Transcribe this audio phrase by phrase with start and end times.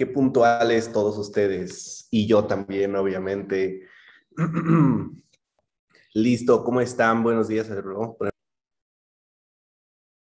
[0.00, 3.82] Qué puntuales todos ustedes y yo también, obviamente.
[6.14, 7.22] Listo, ¿cómo están?
[7.22, 7.70] Buenos días.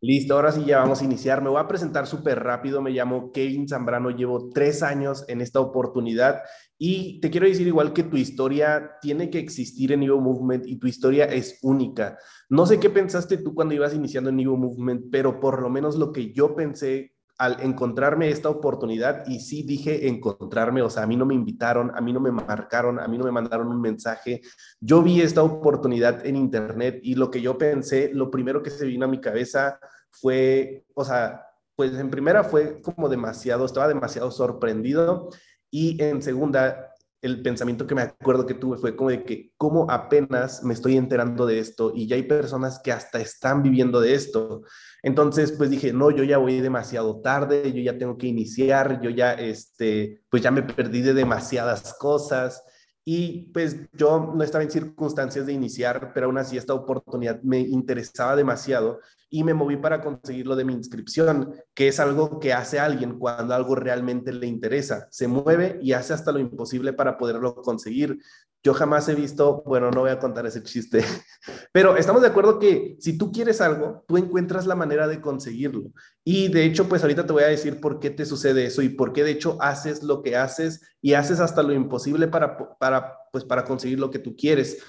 [0.01, 1.43] Listo, ahora sí ya vamos a iniciar.
[1.43, 2.81] Me voy a presentar súper rápido.
[2.81, 6.41] Me llamo Kevin Zambrano, llevo tres años en esta oportunidad
[6.79, 10.79] y te quiero decir igual que tu historia tiene que existir en Evo Movement y
[10.79, 12.17] tu historia es única.
[12.49, 15.97] No sé qué pensaste tú cuando ibas iniciando en Evo Movement, pero por lo menos
[15.99, 21.07] lo que yo pensé al encontrarme esta oportunidad, y sí dije encontrarme, o sea, a
[21.07, 23.81] mí no me invitaron, a mí no me marcaron, a mí no me mandaron un
[23.81, 24.43] mensaje,
[24.81, 28.87] yo vi esta oportunidad en internet y lo que yo pensé, lo primero que se
[28.87, 29.79] vino a mi cabeza
[30.11, 31.45] fue, o sea,
[31.77, 35.29] pues en primera fue como demasiado, estaba demasiado sorprendido
[35.71, 36.88] y en segunda,
[37.21, 40.97] el pensamiento que me acuerdo que tuve fue como de que, ¿cómo apenas me estoy
[40.97, 41.93] enterando de esto?
[41.95, 44.63] Y ya hay personas que hasta están viviendo de esto.
[45.03, 49.11] Entonces, pues dije, no, yo ya voy demasiado tarde, yo ya tengo que iniciar, yo
[49.11, 52.63] ya, este, pues ya me perdí de demasiadas cosas.
[53.11, 57.59] Y pues yo no estaba en circunstancias de iniciar, pero aún así esta oportunidad me
[57.59, 62.53] interesaba demasiado y me moví para conseguir lo de mi inscripción, que es algo que
[62.53, 65.09] hace alguien cuando algo realmente le interesa.
[65.11, 68.19] Se mueve y hace hasta lo imposible para poderlo conseguir.
[68.63, 71.03] Yo jamás he visto, bueno, no voy a contar ese chiste,
[71.73, 75.93] pero estamos de acuerdo que si tú quieres algo, tú encuentras la manera de conseguirlo.
[76.25, 78.89] Y de hecho, pues ahorita te voy a decir por qué te sucede eso y
[78.89, 83.17] por qué de hecho haces lo que haces y haces hasta lo imposible para, para,
[83.33, 84.83] pues, para conseguir lo que tú quieres.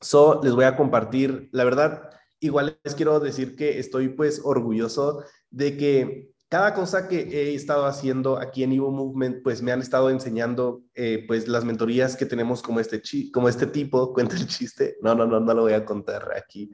[0.00, 5.24] So, les voy a compartir, la verdad, igual les quiero decir que estoy pues orgulloso
[5.50, 9.80] de que cada cosa que he estado haciendo aquí en Evo Movement, pues me han
[9.80, 14.46] estado enseñando, eh, pues las mentorías que tenemos como este, como este tipo, cuenta el
[14.46, 16.70] chiste, no, no, no, no lo voy a contar aquí.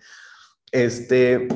[0.70, 1.48] Este,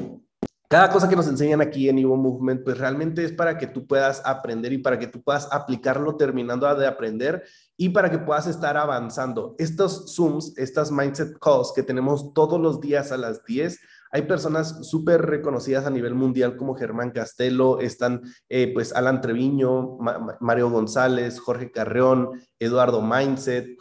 [0.75, 3.87] cada cosa que nos enseñan aquí en Evo Movement, pues realmente es para que tú
[3.87, 7.44] puedas aprender y para que tú puedas aplicarlo terminando de aprender
[7.77, 9.55] y para que puedas estar avanzando.
[9.59, 13.78] Estos Zooms, estas Mindset Calls que tenemos todos los días a las 10,
[14.14, 19.98] hay personas súper reconocidas a nivel mundial como Germán Castelo, están eh, pues Alan Treviño,
[20.38, 23.76] Mario González, Jorge Carreón, Eduardo Mindset,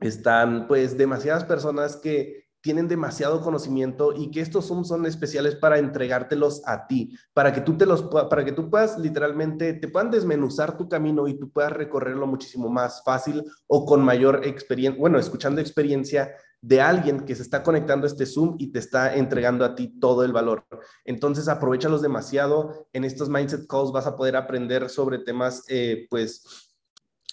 [0.00, 6.62] están pues demasiadas personas que tienen demasiado conocimiento y que estos son especiales para entregártelos
[6.64, 10.76] a ti, para que tú te los para que tú puedas literalmente te puedan desmenuzar
[10.76, 15.60] tu camino y tú puedas recorrerlo muchísimo más fácil o con mayor experiencia, bueno, escuchando
[15.60, 16.30] experiencia
[16.62, 19.98] de alguien que se está conectando a este Zoom y te está entregando a ti
[19.98, 20.66] todo el valor.
[21.04, 22.86] Entonces, aprovechalos demasiado.
[22.92, 26.76] En estos Mindset Calls vas a poder aprender sobre temas, eh, pues,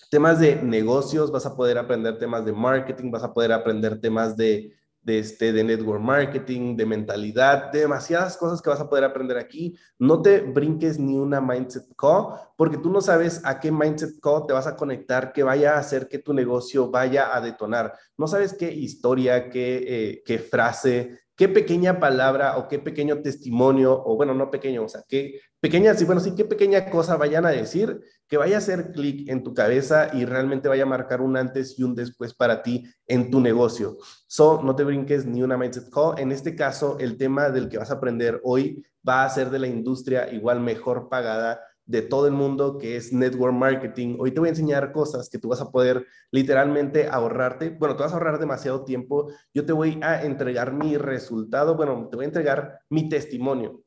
[0.09, 4.37] temas de negocios, vas a poder aprender temas de marketing, vas a poder aprender temas
[4.37, 4.76] de
[5.07, 9.37] de, este, de network marketing, de mentalidad, de demasiadas cosas que vas a poder aprender
[9.37, 9.73] aquí.
[9.97, 14.45] No te brinques ni una mindset call, porque tú no sabes a qué mindset call
[14.45, 17.93] te vas a conectar que vaya a hacer que tu negocio vaya a detonar.
[18.17, 24.03] No sabes qué historia, qué, eh, qué frase, qué pequeña palabra o qué pequeño testimonio,
[24.05, 27.45] o bueno, no pequeño, o sea, qué pequeña, sí, bueno, sí, qué pequeña cosa vayan
[27.45, 31.19] a decir que vaya a hacer clic en tu cabeza y realmente vaya a marcar
[31.19, 33.97] un antes y un después para ti en tu negocio.
[34.27, 36.19] So, no te brinques ni una mindset call.
[36.19, 39.59] En este caso, el tema del que vas a aprender hoy va a ser de
[39.59, 44.15] la industria igual mejor pagada de todo el mundo, que es network marketing.
[44.19, 47.71] Hoy te voy a enseñar cosas que tú vas a poder literalmente ahorrarte.
[47.71, 49.29] Bueno, te vas a ahorrar demasiado tiempo.
[49.53, 53.83] Yo te voy a entregar mi resultado, bueno, te voy a entregar mi testimonio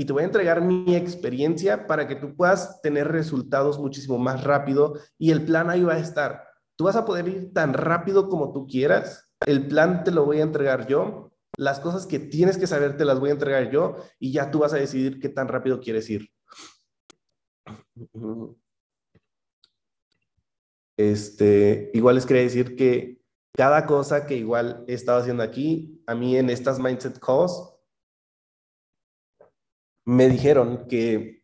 [0.00, 4.44] y te voy a entregar mi experiencia para que tú puedas tener resultados muchísimo más
[4.44, 6.42] rápido y el plan ahí va a estar.
[6.74, 9.30] Tú vas a poder ir tan rápido como tú quieras.
[9.44, 11.34] El plan te lo voy a entregar yo.
[11.58, 14.60] Las cosas que tienes que saber te las voy a entregar yo y ya tú
[14.60, 16.30] vas a decidir qué tan rápido quieres ir.
[20.96, 23.20] Este, igual les quería decir que
[23.54, 27.69] cada cosa que igual he estado haciendo aquí, a mí en estas Mindset Calls,
[30.10, 31.42] me dijeron que,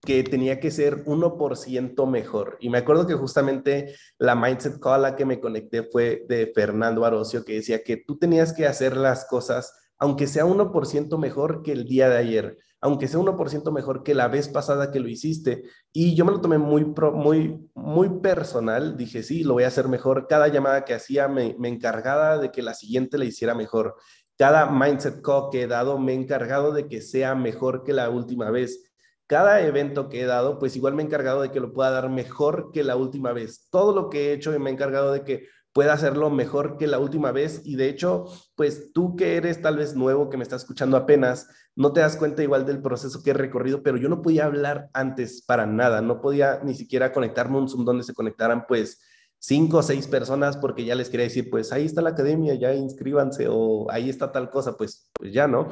[0.00, 2.56] que tenía que ser 1% mejor.
[2.60, 6.50] Y me acuerdo que justamente la Mindset Call a la que me conecté fue de
[6.52, 11.62] Fernando Arocio, que decía que tú tenías que hacer las cosas aunque sea 1% mejor
[11.62, 15.08] que el día de ayer, aunque sea 1% mejor que la vez pasada que lo
[15.08, 15.64] hiciste.
[15.92, 18.96] Y yo me lo tomé muy, muy, muy personal.
[18.96, 20.28] Dije, sí, lo voy a hacer mejor.
[20.28, 23.96] Cada llamada que hacía me, me encargaba de que la siguiente la hiciera mejor.
[24.38, 28.08] Cada mindset call que he dado me he encargado de que sea mejor que la
[28.08, 28.84] última vez.
[29.26, 32.08] Cada evento que he dado, pues igual me he encargado de que lo pueda dar
[32.08, 33.68] mejor que la última vez.
[33.68, 37.00] Todo lo que he hecho me he encargado de que pueda hacerlo mejor que la
[37.00, 37.62] última vez.
[37.64, 41.48] Y de hecho, pues tú que eres tal vez nuevo, que me estás escuchando apenas,
[41.74, 44.88] no te das cuenta igual del proceso que he recorrido, pero yo no podía hablar
[44.92, 49.00] antes para nada, no podía ni siquiera conectarme un Zoom donde se conectaran pues
[49.38, 52.74] cinco o seis personas porque ya les quería decir, pues ahí está la academia, ya
[52.74, 55.68] inscríbanse o ahí está tal cosa, pues, pues ya, ¿no?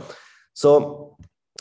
[0.52, 1.16] So,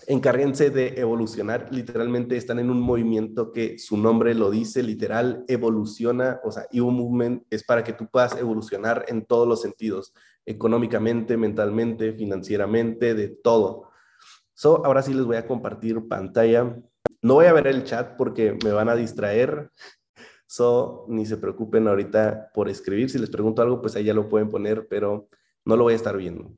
[0.08, 6.40] encárguense de evolucionar, literalmente están en un movimiento que su nombre lo dice, literal, evoluciona,
[6.44, 10.14] o sea, Evo Movement es para que tú puedas evolucionar en todos los sentidos,
[10.46, 13.90] económicamente, mentalmente, financieramente, de todo.
[14.54, 16.78] So, ahora sí les voy a compartir pantalla.
[17.22, 19.72] No voy a ver el chat porque me van a distraer.
[20.48, 23.10] So, ni se preocupen ahorita por escribir.
[23.10, 25.28] Si les pregunto algo, pues ahí ya lo pueden poner, pero
[25.66, 26.56] no lo voy a estar viendo.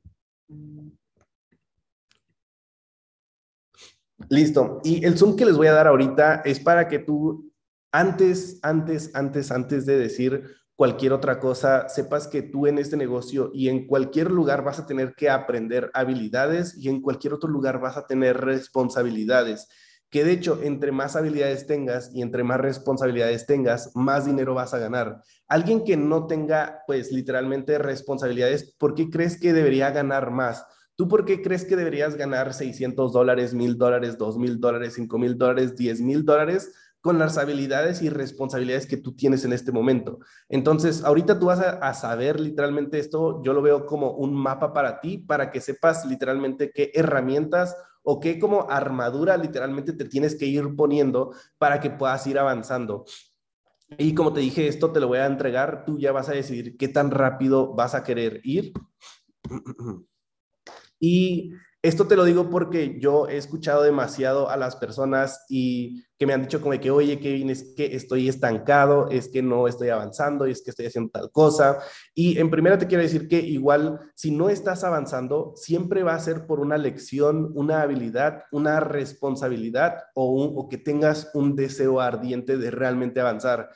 [4.30, 4.82] Listo.
[4.84, 7.52] Y el Zoom que les voy a dar ahorita es para que tú,
[7.92, 10.44] antes, antes, antes, antes de decir
[10.76, 14.86] cualquier otra cosa, sepas que tú en este negocio y en cualquier lugar vas a
[14.86, 19.68] tener que aprender habilidades y en cualquier otro lugar vas a tener responsabilidades.
[20.10, 24.74] Que de hecho, entre más habilidades tengas y entre más responsabilidades tengas, más dinero vas
[24.74, 25.22] a ganar.
[25.48, 30.66] Alguien que no tenga, pues literalmente responsabilidades, ¿por qué crees que debería ganar más?
[30.98, 35.76] ¿Tú por qué crees que deberías ganar 600 dólares, 1000 dólares, 2000 dólares, 5000 dólares,
[35.76, 40.18] 10 mil dólares con las habilidades y responsabilidades que tú tienes en este momento?
[40.50, 45.00] Entonces, ahorita tú vas a, saber literalmente esto, yo lo veo como un mapa para
[45.00, 47.76] ti, para que sepas literalmente qué herramientas
[48.10, 53.04] o qué como armadura literalmente te tienes que ir poniendo para que puedas ir avanzando.
[53.98, 56.78] Y como te dije, esto te lo voy a entregar, tú ya vas a decidir
[56.78, 58.72] qué tan rápido vas a querer ir.
[61.00, 61.52] Y
[61.88, 66.34] esto te lo digo porque yo he escuchado demasiado a las personas y que me
[66.34, 70.46] han dicho como que, oye, Kevin, es que estoy estancado, es que no estoy avanzando,
[70.46, 71.80] es que estoy haciendo tal cosa.
[72.14, 76.20] Y en primera te quiero decir que igual, si no estás avanzando, siempre va a
[76.20, 82.58] ser por una lección, una habilidad, una responsabilidad o, o que tengas un deseo ardiente
[82.58, 83.70] de realmente avanzar.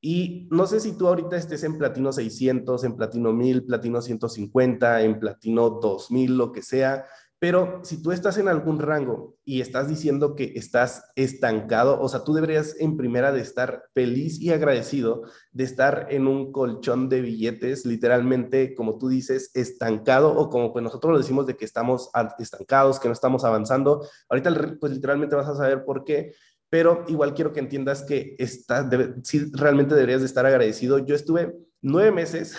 [0.00, 5.02] Y no sé si tú ahorita estés en platino 600, en platino 1000, platino 150,
[5.02, 7.06] en platino 2000, lo que sea,
[7.38, 12.24] pero si tú estás en algún rango y estás diciendo que estás estancado, o sea,
[12.24, 15.22] tú deberías en primera de estar feliz y agradecido
[15.52, 20.82] de estar en un colchón de billetes, literalmente, como tú dices, estancado o como pues
[20.82, 24.06] nosotros lo decimos de que estamos estancados, que no estamos avanzando.
[24.30, 26.32] Ahorita pues literalmente vas a saber por qué,
[26.70, 28.88] pero igual quiero que entiendas que está,
[29.22, 30.98] sí, realmente deberías de estar agradecido.
[30.98, 32.56] Yo estuve nueve meses,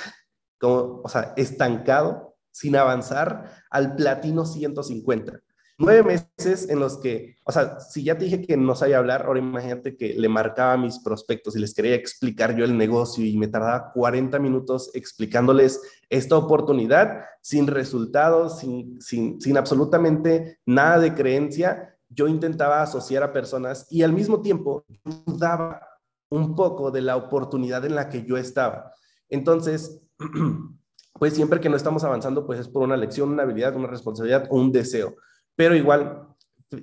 [0.60, 2.27] como, o sea, estancado,
[2.58, 5.40] sin avanzar al platino 150.
[5.80, 6.04] Nueve
[6.38, 9.40] meses en los que, o sea, si ya te dije que no sabía hablar, ahora
[9.40, 13.38] imagínate que le marcaba a mis prospectos y les quería explicar yo el negocio y
[13.38, 21.14] me tardaba 40 minutos explicándoles esta oportunidad sin resultados, sin, sin, sin absolutamente nada de
[21.14, 24.86] creencia yo intentaba asociar a personas y al mismo tiempo
[25.26, 25.82] dudaba
[26.30, 28.94] un poco de la oportunidad en la que yo estaba.
[29.30, 30.02] Entonces,
[31.20, 34.48] pues siempre que no estamos avanzando, pues es por una lección, una habilidad, una responsabilidad
[34.50, 35.16] o un deseo.
[35.56, 36.28] Pero igual,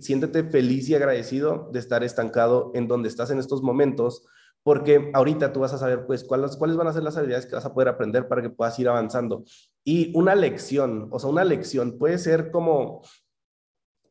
[0.00, 4.26] siéntete feliz y agradecido de estar estancado en donde estás en estos momentos,
[4.62, 7.54] porque ahorita tú vas a saber, pues, cuáles, cuáles van a ser las habilidades que
[7.54, 9.44] vas a poder aprender para que puedas ir avanzando.
[9.84, 13.02] Y una lección, o sea, una lección puede ser como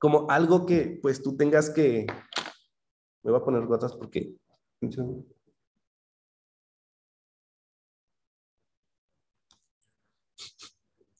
[0.04, 2.06] como algo que pues tú tengas que,
[3.24, 4.36] me voy a poner gotas porque...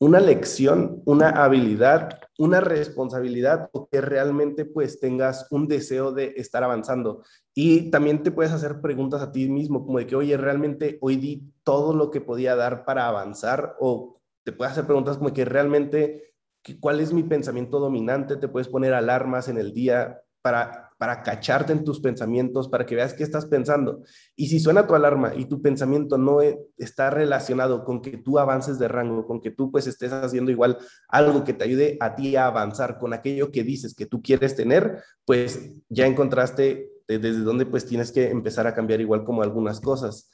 [0.04, 6.62] Una lección, una habilidad, una responsabilidad o que realmente pues tengas un deseo de estar
[6.62, 7.24] avanzando.
[7.56, 11.16] Y también te puedes hacer preguntas a ti mismo como de que, oye, realmente hoy
[11.16, 15.46] di todo lo que podía dar para avanzar o te puedes hacer preguntas como que
[15.46, 16.34] realmente
[16.82, 21.74] cuál es mi pensamiento dominante, te puedes poner alarmas en el día para, para cacharte
[21.74, 24.04] en tus pensamientos, para que veas qué estás pensando.
[24.38, 28.40] Y si suena tu alarma y tu pensamiento no e, está relacionado con que tú
[28.40, 30.78] avances de rango, con que tú pues estés haciendo igual
[31.10, 34.56] algo que te ayude a ti a avanzar con aquello que dices que tú quieres
[34.56, 39.82] tener, pues ya encontraste desde dónde pues tienes que empezar a cambiar igual como algunas
[39.82, 40.32] cosas.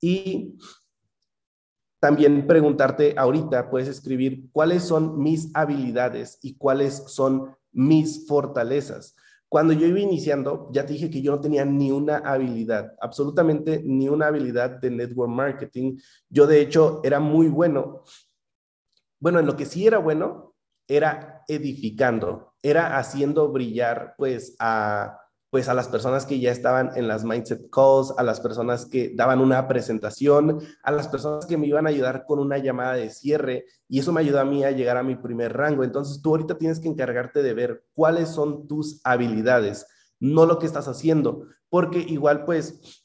[0.00, 0.58] Y
[1.98, 9.16] también preguntarte ahorita, puedes escribir cuáles son mis habilidades y cuáles son mis fortalezas.
[9.50, 13.82] Cuando yo iba iniciando, ya te dije que yo no tenía ni una habilidad, absolutamente
[13.84, 15.98] ni una habilidad de network marketing.
[16.28, 18.04] Yo de hecho era muy bueno.
[19.18, 20.54] Bueno, en lo que sí era bueno,
[20.86, 25.18] era edificando, era haciendo brillar pues a
[25.50, 29.12] pues a las personas que ya estaban en las mindset calls, a las personas que
[29.14, 33.10] daban una presentación, a las personas que me iban a ayudar con una llamada de
[33.10, 35.82] cierre y eso me ayudó a mí a llegar a mi primer rango.
[35.82, 39.86] Entonces tú ahorita tienes que encargarte de ver cuáles son tus habilidades,
[40.20, 42.99] no lo que estás haciendo, porque igual pues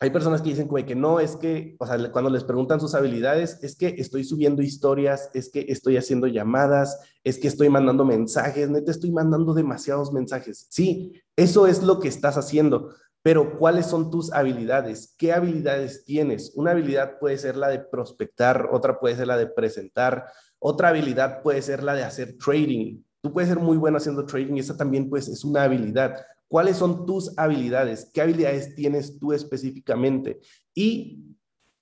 [0.00, 3.58] hay personas que dicen que no, es que, o sea, cuando les preguntan sus habilidades,
[3.62, 8.68] es que estoy subiendo historias, es que estoy haciendo llamadas, es que estoy mandando mensajes,
[8.68, 10.66] neta, estoy mandando demasiados mensajes.
[10.68, 12.90] Sí, eso es lo que estás haciendo,
[13.22, 15.14] pero ¿cuáles son tus habilidades?
[15.16, 16.52] ¿Qué habilidades tienes?
[16.56, 20.26] Una habilidad puede ser la de prospectar, otra puede ser la de presentar,
[20.58, 23.02] otra habilidad puede ser la de hacer trading.
[23.22, 26.16] Tú puedes ser muy bueno haciendo trading y esa también pues es una habilidad.
[26.48, 28.10] ¿Cuáles son tus habilidades?
[28.12, 30.40] ¿Qué habilidades tienes tú específicamente?
[30.74, 31.34] Y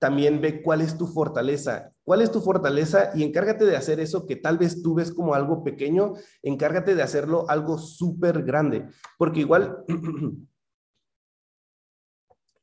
[0.03, 1.93] también ve cuál es tu fortaleza.
[2.03, 3.13] ¿Cuál es tu fortaleza?
[3.15, 7.03] Y encárgate de hacer eso que tal vez tú ves como algo pequeño, encárgate de
[7.03, 9.85] hacerlo algo súper grande, porque igual,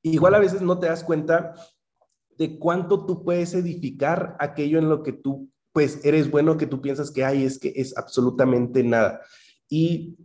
[0.02, 1.56] igual a veces no te das cuenta
[2.38, 6.82] de cuánto tú puedes edificar aquello en lo que tú, pues, eres bueno, que tú
[6.82, 9.22] piensas que hay, es que es absolutamente nada.
[9.70, 10.18] Y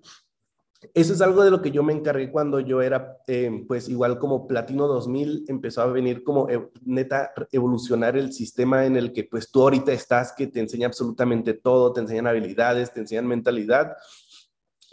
[0.93, 4.19] eso es algo de lo que yo me encargué cuando yo era, eh, pues igual
[4.19, 9.25] como Platino 2000, empezó a venir como eh, neta evolucionar el sistema en el que
[9.25, 13.97] pues tú ahorita estás, que te enseña absolutamente todo, te enseñan habilidades, te enseñan mentalidad.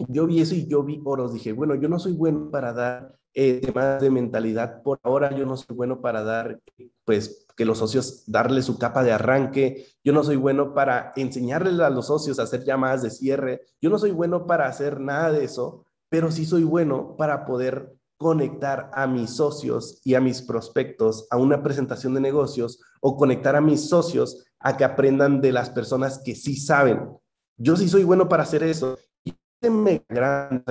[0.08, 3.21] Yo vi eso y yo vi oros, dije, bueno, yo no soy bueno para dar
[3.34, 6.60] eh, temas de mentalidad por ahora, yo no soy bueno para dar,
[7.06, 11.80] pues, que los socios, darle su capa de arranque, yo no soy bueno para enseñarles
[11.80, 15.32] a los socios a hacer llamadas de cierre, yo no soy bueno para hacer nada
[15.32, 20.44] de eso, pero sí soy bueno para poder conectar a mis socios y a mis
[20.44, 25.52] prospectos a una presentación de negocios o conectar a mis socios a que aprendan de
[25.52, 27.10] las personas que sí saben.
[27.58, 29.00] Yo sí soy bueno para hacer eso.
[29.62, 30.04] Me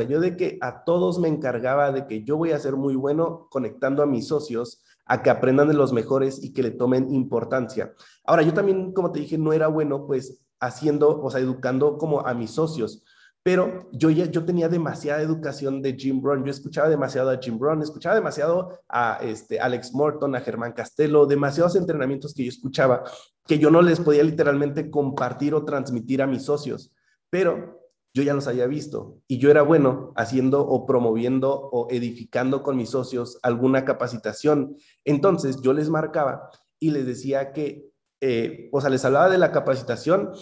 [0.09, 3.47] yo de que a todos me encargaba de que yo voy a ser muy bueno
[3.50, 7.94] conectando a mis socios a que aprendan de los mejores y que le tomen importancia.
[8.25, 12.26] Ahora, yo también, como te dije, no era bueno pues haciendo, o sea, educando como
[12.26, 13.02] a mis socios
[13.42, 17.59] pero yo ya yo tenía demasiada educación de Jim Brown, yo escuchaba demasiado a Jim
[17.59, 23.04] Brown, escuchaba demasiado a este, Alex Morton, a Germán Castelo, demasiados entrenamientos que yo escuchaba
[23.47, 26.92] que yo no les podía literalmente compartir o transmitir a mis socios,
[27.30, 27.79] pero
[28.12, 32.76] yo ya los había visto y yo era bueno haciendo o promoviendo o edificando con
[32.76, 34.76] mis socios alguna capacitación.
[35.05, 36.50] Entonces yo les marcaba
[36.81, 37.90] y les decía que,
[38.21, 40.33] eh, o sea, les hablaba de la capacitación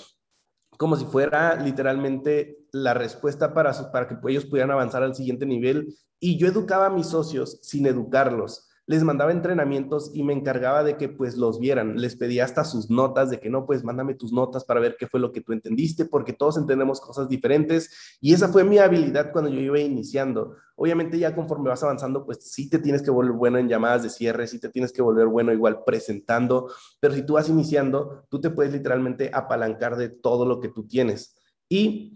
[0.78, 5.94] como si fuera literalmente la respuesta para, para que ellos pudieran avanzar al siguiente nivel.
[6.20, 8.67] Y yo educaba a mis socios sin educarlos.
[8.88, 12.00] Les mandaba entrenamientos y me encargaba de que pues los vieran.
[12.00, 15.06] Les pedía hasta sus notas de que no, pues mándame tus notas para ver qué
[15.06, 18.16] fue lo que tú entendiste, porque todos entendemos cosas diferentes.
[18.22, 20.56] Y esa fue mi habilidad cuando yo iba iniciando.
[20.74, 24.08] Obviamente ya conforme vas avanzando, pues sí te tienes que volver bueno en llamadas de
[24.08, 28.40] cierre, sí te tienes que volver bueno igual presentando, pero si tú vas iniciando, tú
[28.40, 31.36] te puedes literalmente apalancar de todo lo que tú tienes.
[31.68, 32.14] Y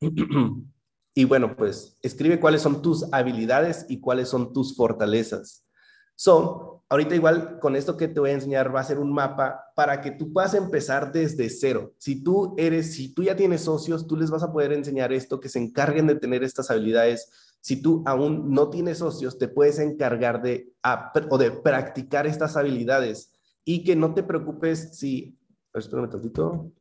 [1.18, 5.64] y bueno, pues escribe cuáles son tus habilidades y cuáles son tus fortalezas.
[6.14, 9.64] So, ahorita igual con esto que te voy a enseñar va a ser un mapa
[9.74, 11.94] para que tú puedas empezar desde cero.
[11.96, 15.40] Si tú eres, si tú ya tienes socios, tú les vas a poder enseñar esto,
[15.40, 17.30] que se encarguen de tener estas habilidades.
[17.62, 20.74] Si tú aún no tienes socios, te puedes encargar de,
[21.30, 23.32] o de practicar estas habilidades
[23.64, 25.38] y que no te preocupes si,
[25.72, 26.72] espérame un tantito.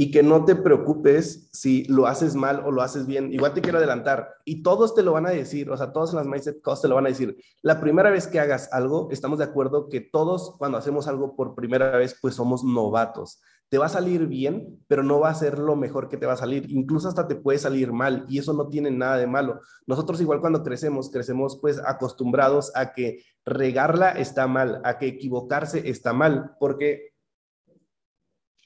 [0.00, 3.32] Y que no te preocupes si lo haces mal o lo haces bien.
[3.32, 6.24] Igual te quiero adelantar y todos te lo van a decir, o sea, todos las
[6.24, 7.36] Mindset Calls te lo van a decir.
[7.62, 11.56] La primera vez que hagas algo, estamos de acuerdo que todos cuando hacemos algo por
[11.56, 13.40] primera vez, pues somos novatos.
[13.68, 16.34] Te va a salir bien, pero no va a ser lo mejor que te va
[16.34, 16.70] a salir.
[16.70, 19.60] Incluso hasta te puede salir mal y eso no tiene nada de malo.
[19.88, 25.90] Nosotros igual cuando crecemos, crecemos pues acostumbrados a que regarla está mal, a que equivocarse
[25.90, 27.17] está mal, porque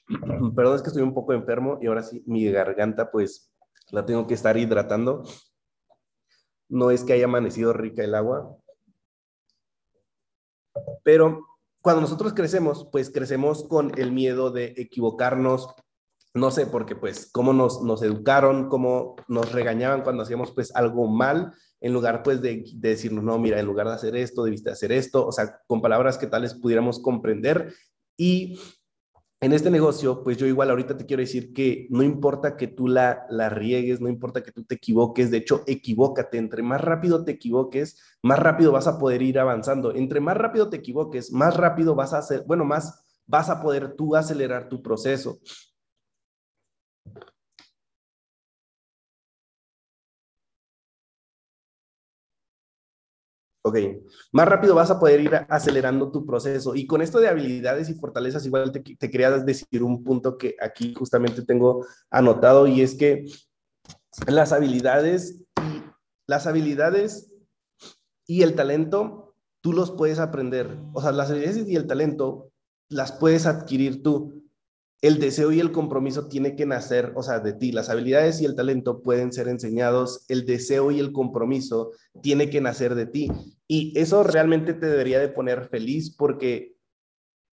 [0.55, 3.53] Perdón, es que estoy un poco enfermo y ahora sí, mi garganta pues
[3.91, 5.23] la tengo que estar hidratando.
[6.69, 8.57] No es que haya amanecido rica el agua,
[11.03, 11.45] pero
[11.81, 15.67] cuando nosotros crecemos, pues crecemos con el miedo de equivocarnos,
[16.33, 21.07] no sé, porque pues cómo nos, nos educaron, cómo nos regañaban cuando hacíamos pues algo
[21.07, 24.71] mal, en lugar pues de, de, decirnos, no, mira, en lugar de hacer esto, debiste
[24.71, 27.73] hacer esto, o sea, con palabras que tales pudiéramos comprender.
[28.17, 28.57] Y
[29.43, 32.87] en este negocio, pues yo igual ahorita te quiero decir que no importa que tú
[32.87, 37.25] la, la riegues, no importa que tú te equivoques, de hecho, equivócate, entre más rápido
[37.25, 41.57] te equivoques, más rápido vas a poder ir avanzando, entre más rápido te equivoques, más
[41.57, 45.39] rápido vas a hacer, bueno, más, vas a poder tú acelerar tu proceso.
[53.65, 53.77] Ok,
[54.33, 56.75] más rápido vas a poder ir acelerando tu proceso.
[56.75, 60.55] Y con esto de habilidades y fortalezas, igual te, te quería decir un punto que
[60.61, 63.25] aquí justamente tengo anotado y es que
[64.27, 65.43] las habilidades
[66.27, 67.33] las habilidades
[68.25, 70.79] y el talento, tú los puedes aprender.
[70.93, 72.51] O sea, las habilidades y el talento
[72.89, 74.42] las puedes adquirir tú
[75.03, 77.73] el deseo y el compromiso tiene que nacer, o sea, de ti.
[77.73, 81.91] Las habilidades y el talento pueden ser enseñados, el deseo y el compromiso
[82.21, 83.29] tiene que nacer de ti.
[83.67, 86.77] Y eso realmente te debería de poner feliz porque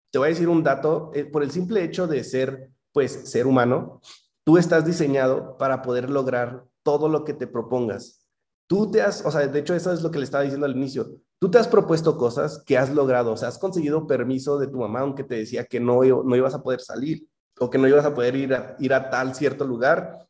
[0.09, 3.45] te voy a decir un dato, eh, por el simple hecho de ser, pues, ser
[3.45, 3.99] humano,
[4.45, 8.25] tú estás diseñado para poder lograr todo lo que te propongas.
[8.67, 10.77] Tú te has, o sea, de hecho eso es lo que le estaba diciendo al
[10.77, 11.09] inicio,
[11.39, 14.77] tú te has propuesto cosas que has logrado, o sea, has conseguido permiso de tu
[14.77, 17.27] mamá aunque te decía que no, no ibas a poder salir
[17.63, 20.27] o que no ibas a poder ir a, ir a tal cierto lugar,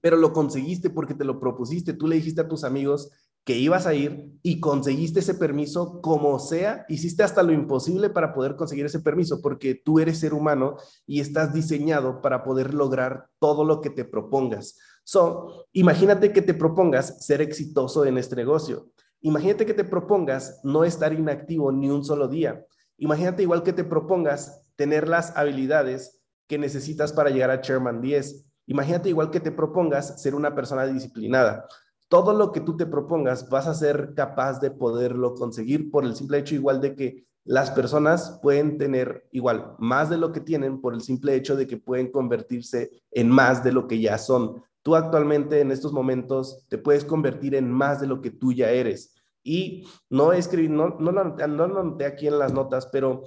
[0.00, 3.10] pero lo conseguiste porque te lo propusiste, tú le dijiste a tus amigos
[3.44, 8.34] que ibas a ir y conseguiste ese permiso como sea, hiciste hasta lo imposible para
[8.34, 13.28] poder conseguir ese permiso, porque tú eres ser humano y estás diseñado para poder lograr
[13.38, 14.78] todo lo que te propongas.
[15.04, 18.88] So, imagínate que te propongas ser exitoso en este negocio.
[19.20, 22.64] Imagínate que te propongas no estar inactivo ni un solo día.
[22.98, 28.46] Imagínate igual que te propongas tener las habilidades que necesitas para llegar a Chairman 10.
[28.66, 31.66] Imagínate igual que te propongas ser una persona disciplinada.
[32.08, 36.14] Todo lo que tú te propongas vas a ser capaz de poderlo conseguir por el
[36.14, 40.80] simple hecho igual de que las personas pueden tener igual más de lo que tienen
[40.80, 44.62] por el simple hecho de que pueden convertirse en más de lo que ya son.
[44.82, 48.70] Tú actualmente en estos momentos te puedes convertir en más de lo que tú ya
[48.70, 49.14] eres.
[49.44, 53.22] Y no escribí, no, no, no, no lo noté aquí en las notas, pero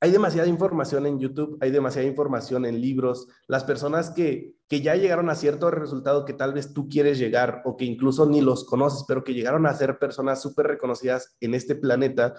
[0.00, 3.28] hay demasiada información en YouTube, hay demasiada información en libros.
[3.46, 7.60] Las personas que, que ya llegaron a cierto resultado que tal vez tú quieres llegar
[7.66, 11.54] o que incluso ni los conoces, pero que llegaron a ser personas súper reconocidas en
[11.54, 12.34] este planeta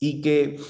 [0.00, 0.60] y que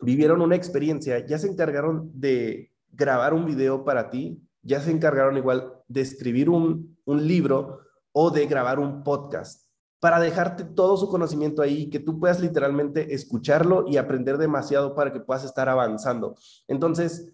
[0.00, 5.36] vivieron una experiencia, ya se encargaron de grabar un video para ti, ya se encargaron
[5.36, 7.80] igual de escribir un, un libro
[8.12, 9.63] o de grabar un podcast
[10.04, 15.14] para dejarte todo su conocimiento ahí, que tú puedas literalmente escucharlo y aprender demasiado para
[15.14, 16.36] que puedas estar avanzando.
[16.68, 17.32] Entonces,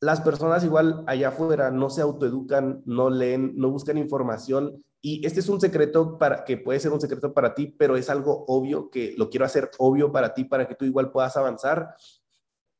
[0.00, 5.38] las personas igual allá afuera no se autoeducan, no leen, no buscan información y este
[5.38, 8.90] es un secreto para que puede ser un secreto para ti, pero es algo obvio
[8.90, 11.94] que lo quiero hacer obvio para ti para que tú igual puedas avanzar.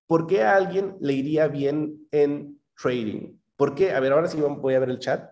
[0.09, 3.39] ¿Por qué a alguien le iría bien en trading?
[3.55, 3.93] ¿Por qué?
[3.93, 5.31] A ver, ahora sí voy a ver el chat.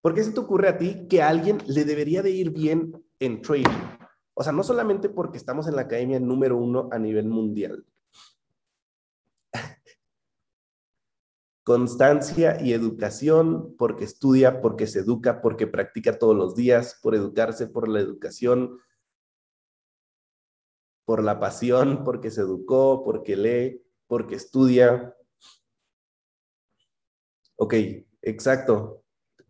[0.00, 3.04] ¿Por qué se te ocurre a ti que a alguien le debería de ir bien
[3.18, 3.98] en trading?
[4.32, 7.84] O sea, no solamente porque estamos en la academia número uno a nivel mundial.
[11.62, 17.66] Constancia y educación, porque estudia, porque se educa, porque practica todos los días, por educarse,
[17.66, 18.78] por la educación,
[21.04, 25.14] por la pasión, porque se educó, porque lee, porque estudia.
[27.56, 27.74] Ok,
[28.22, 29.04] exacto.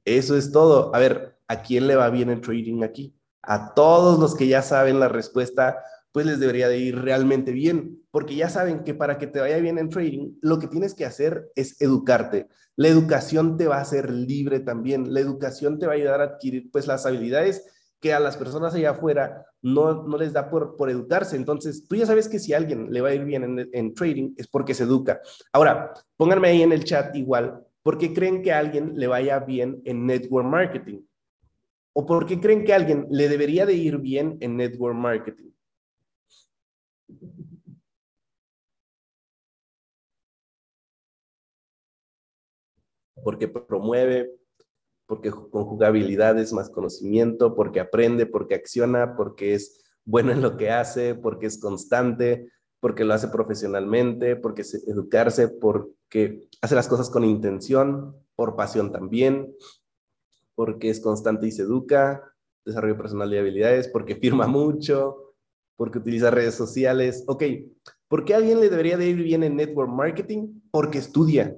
[0.05, 0.95] Eso es todo.
[0.95, 3.15] A ver, ¿a quién le va bien el trading aquí?
[3.43, 5.83] A todos los que ya saben la respuesta,
[6.13, 9.59] pues les debería de ir realmente bien, porque ya saben que para que te vaya
[9.59, 12.49] bien en trading, lo que tienes que hacer es educarte.
[12.77, 15.13] La educación te va a hacer libre también.
[15.13, 17.65] La educación te va a ayudar a adquirir pues las habilidades
[18.01, 21.37] que a las personas allá afuera no, no les da por, por educarse.
[21.37, 23.95] Entonces, tú ya sabes que si a alguien le va a ir bien en, en
[23.95, 25.21] trading es porque se educa.
[25.53, 29.81] Ahora, pónganme ahí en el chat igual ¿Por qué creen que alguien le vaya bien
[29.85, 31.03] en network marketing?
[31.95, 35.51] ¿O por qué creen que alguien le debería de ir bien en network marketing?
[43.23, 44.31] Porque promueve,
[45.07, 50.71] porque conjuga habilidades más conocimiento, porque aprende, porque acciona, porque es bueno en lo que
[50.71, 57.11] hace, porque es constante, porque lo hace profesionalmente, porque es educarse, porque hace las cosas
[57.11, 59.55] con intención, por pasión también,
[60.55, 65.35] porque es constante y se educa, desarrollo personal y habilidades, porque firma mucho,
[65.77, 67.25] porque utiliza redes sociales.
[67.27, 67.45] Ok,
[68.09, 70.61] ¿por qué a alguien le debería de ir bien en network marketing?
[70.71, 71.57] Porque estudia.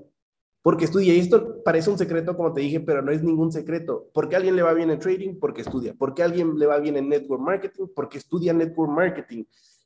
[0.62, 1.14] Porque estudia.
[1.14, 4.08] Y esto parece un secreto, como te dije, pero no es ningún secreto.
[4.14, 5.40] ¿Por qué a alguien le va bien en trading?
[5.40, 5.94] Porque estudia.
[5.94, 7.86] ¿Por qué a alguien le va bien en network marketing?
[7.94, 9.44] Porque estudia network marketing.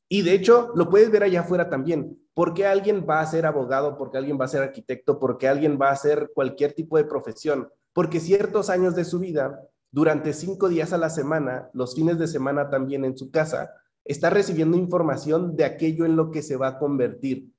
[0.08, 2.18] Y de hecho, lo puedes ver allá afuera también.
[2.34, 3.96] ¿Por qué alguien va a ser abogado?
[3.96, 5.18] ¿Por qué alguien va a ser arquitecto?
[5.18, 7.68] ¿Por qué alguien va a hacer cualquier tipo de profesión?
[7.92, 12.28] Porque ciertos años de su vida, durante cinco días a la semana, los fines de
[12.28, 13.70] semana también en su casa,
[14.04, 17.50] está recibiendo información de aquello en lo que se va a convertir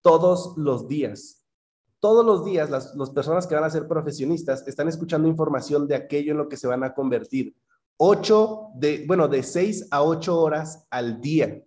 [0.00, 1.44] todos los días.
[2.00, 6.32] Todos los días las, personas que van a ser profesionistas están escuchando información de aquello
[6.32, 7.54] en lo que se van a convertir.
[8.00, 11.60] Ocho, de, bueno, de seis a ocho horas al día.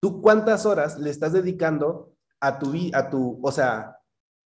[0.00, 3.98] ¿Tú cuántas horas le estás dedicando a tu, a tu, o sea,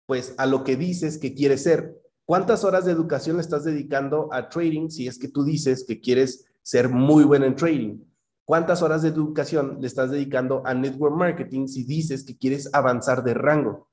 [0.05, 1.93] pues a lo que dices que quieres ser?
[2.23, 5.99] ¿Cuántas horas de educación le estás dedicando a trading si es que tú dices que
[5.99, 7.99] quieres ser muy bueno en trading?
[8.45, 13.23] ¿Cuántas horas de educación le estás dedicando a network marketing si dices que quieres avanzar
[13.23, 13.88] de rango?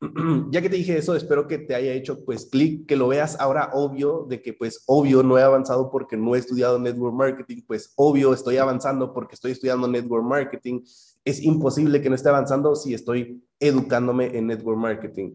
[0.50, 3.38] ya que te dije eso, espero que te haya hecho pues clic, que lo veas
[3.40, 7.62] ahora obvio, de que pues obvio no he avanzado porque no he estudiado network marketing,
[7.66, 10.82] pues obvio estoy avanzando porque estoy estudiando network marketing.
[11.24, 15.34] Es imposible que no esté avanzando si estoy educándome en network marketing.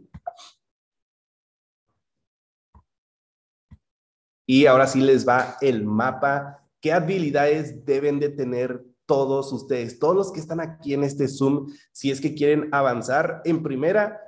[4.45, 10.17] Y ahora sí les va el mapa ¿Qué habilidades deben de tener todos ustedes, todos
[10.17, 13.41] los que están aquí en este Zoom, si es que quieren avanzar?
[13.45, 14.19] En primera,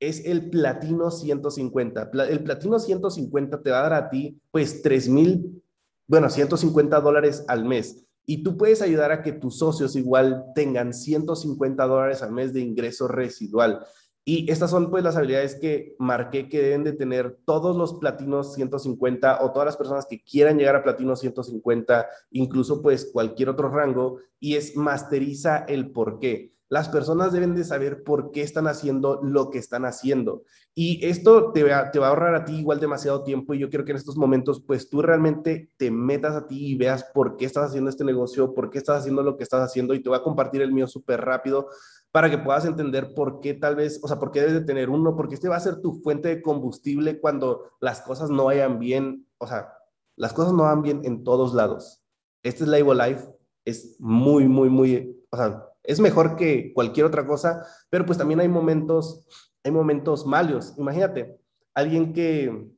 [0.00, 2.10] es el platino 150.
[2.28, 5.62] El platino 150 te va a dar a ti, pues, 3 mil,
[6.06, 8.04] bueno, 150 dólares al mes.
[8.26, 12.60] Y tú puedes ayudar a que tus socios igual tengan 150 dólares al mes de
[12.60, 13.86] ingreso residual.
[14.28, 18.54] Y estas son pues las habilidades que marqué que deben de tener todos los platinos
[18.54, 23.68] 150 o todas las personas que quieran llegar a platino 150, incluso pues cualquier otro
[23.68, 26.55] rango, y es masteriza el por qué.
[26.68, 30.42] Las personas deben de saber por qué están haciendo lo que están haciendo.
[30.74, 33.70] Y esto te va, te va a ahorrar a ti igual demasiado tiempo y yo
[33.70, 37.36] quiero que en estos momentos pues tú realmente te metas a ti y veas por
[37.36, 40.08] qué estás haciendo este negocio, por qué estás haciendo lo que estás haciendo y te
[40.08, 41.68] voy a compartir el mío súper rápido
[42.16, 44.88] para que puedas entender por qué tal vez, o sea, por qué debes de tener
[44.88, 48.78] uno, porque este va a ser tu fuente de combustible cuando las cosas no vayan
[48.78, 49.72] bien, o sea,
[50.16, 52.02] las cosas no van bien en todos lados.
[52.42, 53.28] Este es Label Life,
[53.66, 58.40] es muy, muy, muy, o sea, es mejor que cualquier otra cosa, pero pues también
[58.40, 59.26] hay momentos,
[59.64, 60.74] hay momentos malos.
[60.76, 61.38] Imagínate,
[61.74, 62.70] alguien que,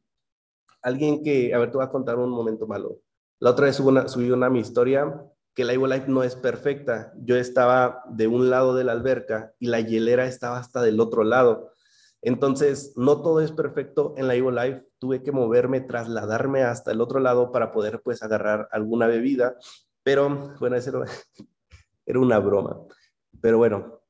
[0.83, 3.01] alguien que, a ver, te voy a contar un momento malo.
[3.41, 5.25] La otra vez subí una, subí una mi historia
[5.59, 7.13] que la Life no es perfecta.
[7.17, 11.25] Yo estaba de un lado de la alberca y la hielera estaba hasta del otro
[11.25, 11.73] lado.
[12.23, 14.87] Entonces, no todo es perfecto en la Life.
[15.01, 19.57] Tuve que moverme, trasladarme hasta el otro lado para poder pues agarrar alguna bebida.
[20.05, 21.03] Pero bueno, eso
[22.07, 22.81] era una broma.
[23.41, 24.01] Pero bueno,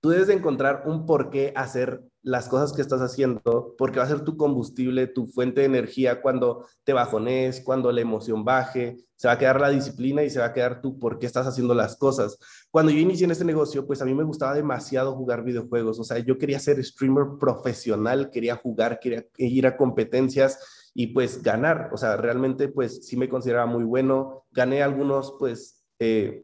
[0.00, 4.04] tú debes de encontrar un por qué hacer las cosas que estás haciendo, porque va
[4.04, 8.98] a ser tu combustible, tu fuente de energía cuando te bajones, cuando la emoción baje,
[9.16, 11.46] se va a quedar la disciplina y se va a quedar tú por qué estás
[11.46, 12.38] haciendo las cosas.
[12.70, 16.04] Cuando yo inicié en este negocio, pues a mí me gustaba demasiado jugar videojuegos, o
[16.04, 21.90] sea, yo quería ser streamer profesional, quería jugar, quería ir a competencias y pues ganar,
[21.92, 25.84] o sea, realmente pues sí me consideraba muy bueno, gané algunos pues...
[25.98, 26.42] Eh,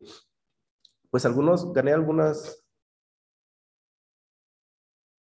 [1.15, 2.67] pues algunos, gané algunas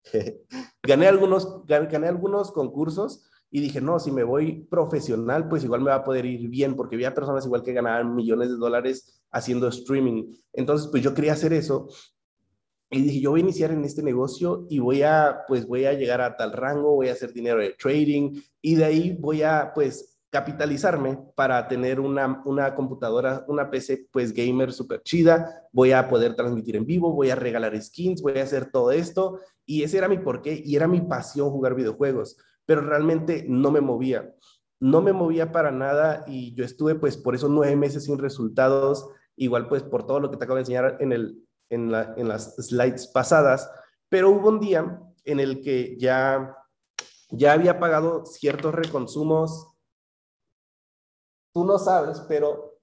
[0.82, 5.90] gané, algunos, gané algunos concursos y dije, no, si me voy profesional, pues igual me
[5.90, 9.68] va a poder ir bien, porque había personas igual que ganaban millones de dólares haciendo
[9.68, 10.34] streaming.
[10.52, 11.86] Entonces, pues yo quería hacer eso.
[12.90, 15.92] Y dije, yo voy a iniciar en este negocio y voy a, pues voy a
[15.92, 19.70] llegar a tal rango, voy a hacer dinero de trading y de ahí voy a,
[19.72, 26.08] pues, capitalizarme para tener una, una computadora, una PC pues gamer súper chida, voy a
[26.08, 29.38] poder transmitir en vivo, voy a regalar skins, voy a hacer todo esto.
[29.64, 33.80] Y ese era mi porqué y era mi pasión jugar videojuegos, pero realmente no me
[33.80, 34.34] movía,
[34.80, 39.08] no me movía para nada y yo estuve pues por esos nueve meses sin resultados,
[39.36, 42.26] igual pues por todo lo que te acabo de enseñar en, el, en, la, en
[42.26, 43.70] las slides pasadas,
[44.08, 46.56] pero hubo un día en el que ya,
[47.30, 49.73] ya había pagado ciertos reconsumos,
[51.54, 52.74] tú no sabes, pero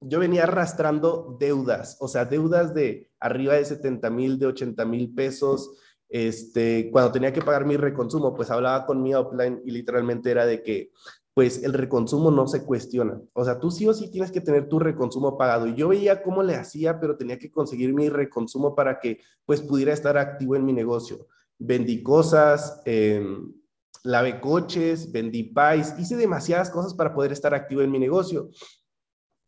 [0.00, 5.12] yo venía arrastrando deudas, o sea, deudas de arriba de 70 mil, de 80 mil
[5.12, 5.76] pesos.
[6.08, 10.46] Este, cuando tenía que pagar mi reconsumo, pues hablaba con mi offline y literalmente era
[10.46, 10.92] de que,
[11.34, 13.20] pues el reconsumo no se cuestiona.
[13.32, 15.66] O sea, tú sí o sí tienes que tener tu reconsumo pagado.
[15.66, 19.60] Y yo veía cómo le hacía, pero tenía que conseguir mi reconsumo para que, pues,
[19.60, 21.28] pudiera estar activo en mi negocio.
[21.58, 23.24] Vendí cosas, eh,
[24.04, 28.50] lavé coches, vendí pies, hice demasiadas cosas para poder estar activo en mi negocio.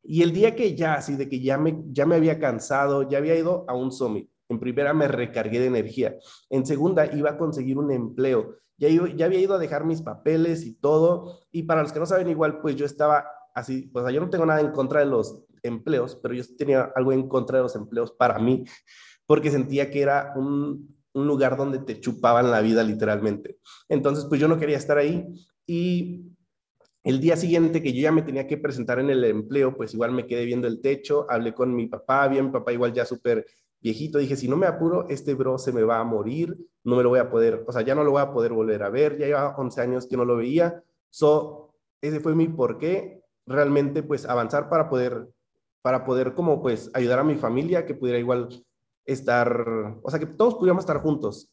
[0.02, 3.18] Y el día que ya, así de que ya me, ya me había cansado, ya
[3.18, 4.30] había ido a un summit.
[4.48, 6.16] En primera me recargué de energía.
[6.48, 8.56] En segunda iba a conseguir un empleo.
[8.78, 11.40] Ya, ya había ido a dejar mis papeles y todo.
[11.52, 14.30] Y para los que no saben igual, pues yo estaba así, o sea, yo no
[14.30, 17.76] tengo nada en contra de los empleos, pero yo tenía algo en contra de los
[17.76, 18.64] empleos para mí,
[19.26, 23.58] porque sentía que era un, un lugar donde te chupaban la vida literalmente.
[23.88, 25.26] Entonces, pues yo no quería estar ahí
[25.66, 26.30] y
[27.02, 30.12] el día siguiente que yo ya me tenía que presentar en el empleo, pues igual
[30.12, 33.46] me quedé viendo el techo, hablé con mi papá, bien mi papá igual ya súper
[33.80, 37.02] viejito, dije, si no me apuro, este bro se me va a morir, no me
[37.02, 39.16] lo voy a poder, o sea, ya no lo voy a poder volver a ver,
[39.18, 44.26] ya lleva 11 años que no lo veía, so, ese fue mi porqué, realmente pues
[44.26, 45.28] avanzar para poder,
[45.82, 48.48] para poder como pues ayudar a mi familia, que pudiera igual
[49.04, 51.52] estar, o sea, que todos pudiéramos estar juntos.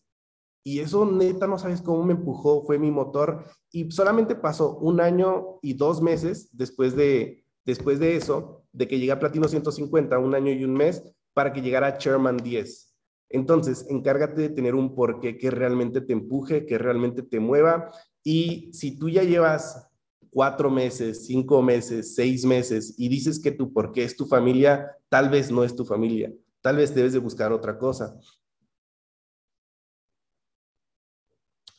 [0.64, 3.46] Y eso neta, no sabes cómo me empujó, fue mi motor.
[3.72, 9.00] Y solamente pasó un año y dos meses después de, después de eso, de que
[9.00, 12.96] llegué a Platino 150, un año y un mes, para que llegara a Chairman 10.
[13.30, 17.92] Entonces, encárgate de tener un porqué que realmente te empuje, que realmente te mueva.
[18.24, 19.88] Y si tú ya llevas
[20.30, 25.30] cuatro meses, cinco meses, seis meses y dices que tu porqué es tu familia, tal
[25.30, 26.32] vez no es tu familia.
[26.68, 28.20] Tal vez debes de buscar otra cosa.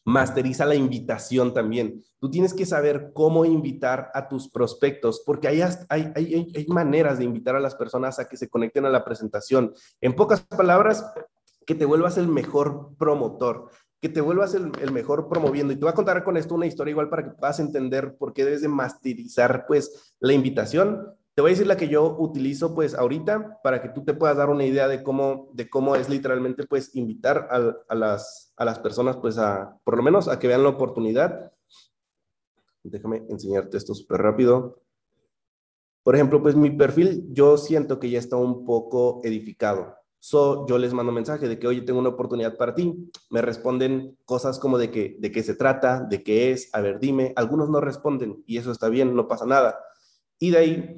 [0.06, 2.02] Masteriza la invitación también.
[2.18, 7.24] Tú tienes que saber cómo invitar a tus prospectos, porque hay, hay, hay, maneras de
[7.24, 9.74] invitar a las personas a que se conecten a la presentación.
[10.00, 11.04] En pocas palabras,
[11.66, 13.68] que te vuelvas el mejor promotor,
[14.00, 15.74] que te vuelvas el, el, mejor promoviendo.
[15.74, 18.32] Y te voy a contar con esto una historia igual para que puedas entender por
[18.32, 21.17] qué debes de masterizar pues la invitación.
[21.38, 24.36] Te voy a decir la que yo utilizo pues ahorita para que tú te puedas
[24.36, 28.64] dar una idea de cómo, de cómo es literalmente pues invitar a, a, las, a
[28.64, 31.52] las personas pues a, por lo menos a que vean la oportunidad.
[32.82, 34.82] Déjame enseñarte esto súper rápido.
[36.02, 39.94] Por ejemplo, pues mi perfil yo siento que ya está un poco edificado.
[40.18, 43.12] So, yo les mando mensaje de que, oye, tengo una oportunidad para ti.
[43.30, 46.98] Me responden cosas como de que, de qué se trata, de qué es, a ver,
[46.98, 47.32] dime.
[47.36, 49.78] Algunos no responden y eso está bien, no pasa nada.
[50.40, 50.96] Y de ahí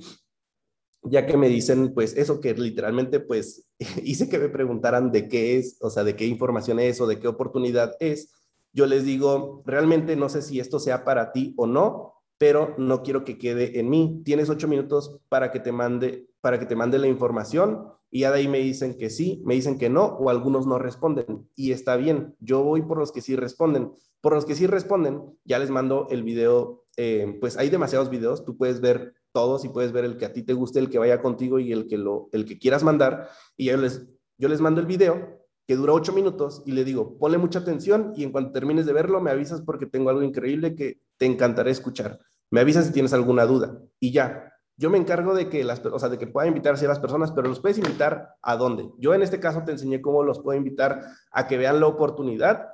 [1.02, 3.66] ya que me dicen, pues eso que literalmente, pues
[4.04, 7.18] hice que me preguntaran de qué es, o sea, de qué información es o de
[7.18, 8.34] qué oportunidad es,
[8.72, 13.02] yo les digo, realmente no sé si esto sea para ti o no, pero no
[13.02, 14.22] quiero que quede en mí.
[14.24, 18.30] Tienes ocho minutos para que te mande, para que te mande la información y ya
[18.30, 21.72] de ahí me dicen que sí, me dicen que no o algunos no responden y
[21.72, 22.34] está bien.
[22.40, 23.92] Yo voy por los que sí responden.
[24.20, 26.84] Por los que sí responden, ya les mando el video.
[26.96, 30.32] Eh, pues hay demasiados videos, tú puedes ver todos y puedes ver el que a
[30.32, 33.28] ti te guste, el que vaya contigo y el que, lo, el que quieras mandar.
[33.56, 34.06] Y yo les,
[34.38, 38.12] yo les mando el video que dura ocho minutos y le digo, ponle mucha atención
[38.16, 41.70] y en cuanto termines de verlo me avisas porque tengo algo increíble que te encantará
[41.70, 42.18] escuchar.
[42.50, 44.52] Me avisas si tienes alguna duda y ya.
[44.76, 47.32] Yo me encargo de que las, o sea, de que pueda invitar a las personas,
[47.32, 48.90] pero los puedes invitar a dónde.
[48.98, 52.68] Yo en este caso te enseñé cómo los puedo invitar a que vean la oportunidad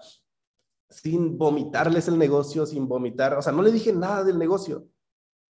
[0.88, 4.86] sin vomitarles el negocio, sin vomitar, o sea, no le dije nada del negocio.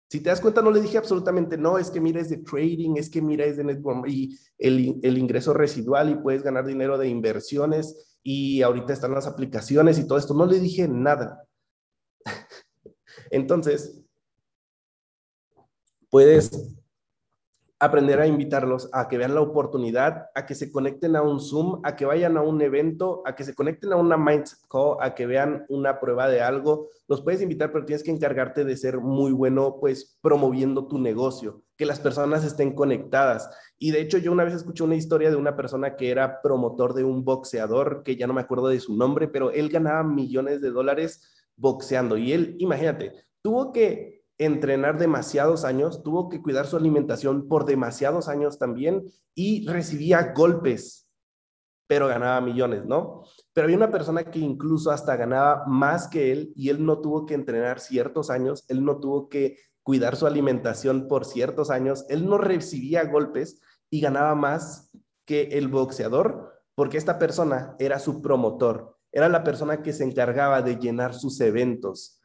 [0.09, 2.97] Si te das cuenta, no le dije absolutamente no, es que mira, es de trading,
[2.97, 6.97] es que mira, es de network y el, el ingreso residual y puedes ganar dinero
[6.97, 10.35] de inversiones y ahorita están las aplicaciones y todo esto.
[10.35, 11.45] No le dije nada.
[13.31, 14.01] Entonces,
[16.09, 16.51] puedes
[17.79, 21.81] aprender a invitarlos a que vean la oportunidad, a que se conecten a un Zoom,
[21.85, 25.15] a que vayan a un evento, a que se conecten a una Mindset Call, a
[25.15, 26.89] que vean una prueba de algo.
[27.07, 31.63] Los puedes invitar, pero tienes que encargarte de ser muy bueno, pues promoviendo tu negocio,
[31.77, 33.51] que las personas estén conectadas.
[33.79, 36.95] Y de hecho, yo una vez escuché una historia de una persona que era promotor
[36.95, 40.63] de un boxeador, que ya no me acuerdo de su nombre, pero él ganaba millones
[40.63, 42.17] de dólares boxeando.
[42.17, 43.13] Y él, imagínate,
[43.43, 49.67] tuvo que entrenar demasiados años, tuvo que cuidar su alimentación por demasiados años también y
[49.67, 51.09] recibía golpes,
[51.87, 53.23] pero ganaba millones, ¿no?
[53.53, 57.25] Pero había una persona que incluso hasta ganaba más que él y él no tuvo
[57.27, 62.27] que entrenar ciertos años, él no tuvo que cuidar su alimentación por ciertos años, él
[62.27, 64.91] no recibía golpes y ganaba más
[65.25, 70.61] que el boxeador porque esta persona era su promotor, era la persona que se encargaba
[70.61, 72.16] de llenar sus eventos,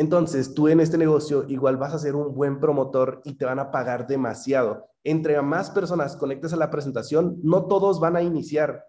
[0.00, 3.58] entonces, tú en este negocio igual vas a ser un buen promotor y te van
[3.58, 4.86] a pagar demasiado.
[5.04, 8.86] Entre más personas conectes a la presentación, no todos van a iniciar,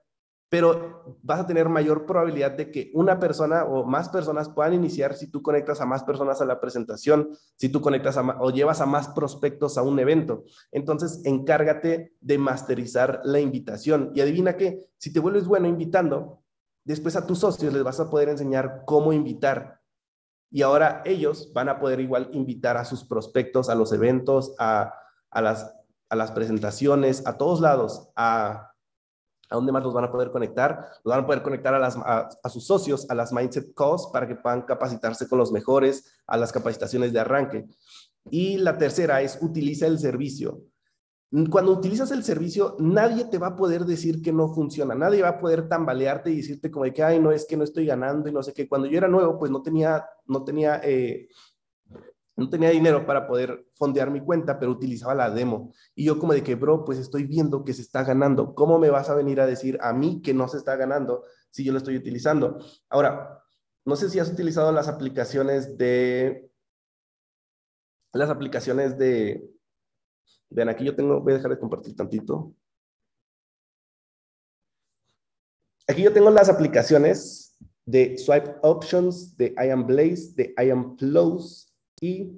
[0.47, 5.13] pero vas a tener mayor probabilidad de que una persona o más personas puedan iniciar
[5.13, 8.80] si tú conectas a más personas a la presentación, si tú conectas a o llevas
[8.80, 10.45] a más prospectos a un evento.
[10.71, 16.41] Entonces, encárgate de masterizar la invitación y adivina que si te vuelves bueno invitando,
[16.86, 19.81] después a tus socios les vas a poder enseñar cómo invitar
[20.51, 24.93] y ahora ellos van a poder igual invitar a sus prospectos a los eventos, a,
[25.33, 25.73] las,
[26.09, 28.73] a las presentaciones, a todos lados, a,
[29.49, 30.87] a dónde más los van a poder conectar.
[31.05, 34.27] Los van a poder conectar a, las, a, sus socios, a las Mindset Calls, para
[34.27, 37.65] que puedan capacitarse con los mejores, a las capacitaciones de arranque.
[38.29, 40.61] Y la tercera es utiliza el servicio.
[41.50, 45.30] Cuando utilizas el servicio, nadie te va a poder decir que no funciona, nadie va
[45.30, 48.28] a poder tambalearte y decirte como de que, ay, no, es que no estoy ganando
[48.28, 48.67] y no sé qué.
[48.67, 51.30] Cuando yo era nuevo, pues no tenía, no tenía, eh,
[52.36, 55.72] no tenía dinero para poder fondear mi cuenta, pero utilizaba la demo.
[55.96, 58.54] Y yo como de que, bro, pues estoy viendo que se está ganando.
[58.54, 61.63] ¿Cómo me vas a venir a decir a mí que no se está ganando si
[61.63, 62.60] yo lo estoy utilizando?
[62.89, 63.41] Ahora,
[63.86, 66.52] no sé si has utilizado las aplicaciones de...
[68.12, 69.50] Las aplicaciones de...
[70.51, 72.53] Vean, aquí yo tengo, voy a dejar de compartir tantito.
[75.87, 80.97] Aquí yo tengo las aplicaciones de Swipe Options, de I Am Blaze, de I Am
[80.97, 82.31] Flows, y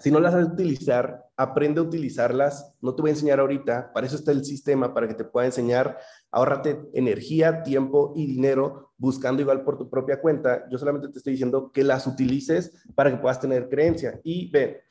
[0.00, 2.74] si no las sabes utilizar, aprende a utilizarlas.
[2.80, 5.46] No te voy a enseñar ahorita, para eso está el sistema, para que te pueda
[5.46, 5.98] enseñar.
[6.30, 10.66] Ahórrate energía, tiempo y dinero buscando igual por tu propia cuenta.
[10.70, 14.18] Yo solamente te estoy diciendo que las utilices para que puedas tener creencia.
[14.24, 14.84] Y ve,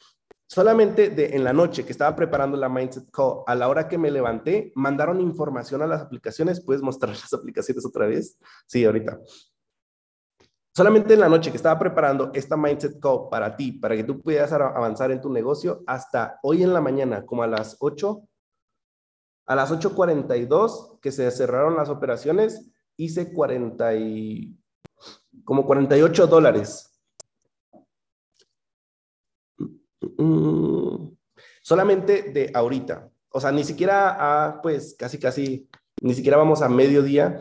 [0.49, 4.09] solamente en la noche que estaba preparando la Mindset Call, a la hora que me
[4.09, 6.65] levanté, mandaron información a las aplicaciones.
[6.65, 8.37] ¿Puedes mostrar las aplicaciones otra vez?
[8.65, 9.19] Sí, ahorita.
[10.75, 14.21] Solamente en la noche que estaba preparando esta Mindset Call para ti, para que tú
[14.21, 18.21] pudieras avanzar en tu negocio, hasta hoy en la mañana, como a las 8,
[19.45, 24.59] a las 8.42 que se cerraron las operaciones, hice 40 y,
[25.43, 26.88] como 48 dólares.
[30.19, 31.15] Mm,
[31.61, 33.09] solamente de ahorita.
[33.31, 35.69] O sea, ni siquiera a, pues, casi, casi,
[36.01, 37.39] ni siquiera vamos a mediodía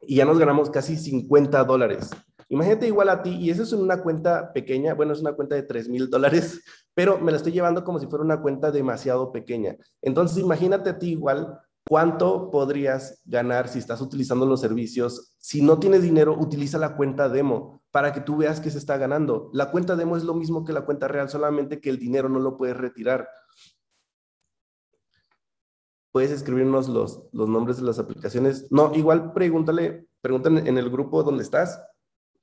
[0.00, 2.10] y ya nos ganamos casi 50 dólares.
[2.48, 5.62] Imagínate igual a ti, y eso es una cuenta pequeña, bueno, es una cuenta de
[5.62, 6.60] 3 mil dólares,
[6.94, 9.76] pero me la estoy llevando como si fuera una cuenta demasiado pequeña.
[10.02, 15.36] Entonces, imagínate a ti igual cuánto podrías ganar si estás utilizando los servicios.
[15.38, 18.96] Si no tienes dinero, utiliza la cuenta demo para que tú veas que se está
[18.96, 19.50] ganando.
[19.52, 22.38] La cuenta demo es lo mismo que la cuenta real, solamente que el dinero no
[22.38, 23.28] lo puedes retirar
[26.12, 28.70] puedes escribirnos los, los nombres de las aplicaciones.
[28.70, 31.80] No, igual pregúntale, pregúntale en el grupo donde estás,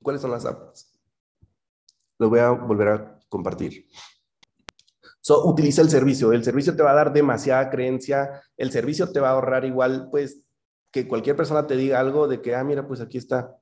[0.02, 0.98] cuáles son las apps.
[2.18, 3.86] Lo voy a volver a compartir.
[5.20, 6.32] So, utiliza el servicio.
[6.32, 8.42] El servicio te va a dar demasiada creencia.
[8.56, 10.42] El servicio te va a ahorrar igual, pues,
[10.90, 13.58] que cualquier persona te diga algo de que, ah, mira, pues aquí está.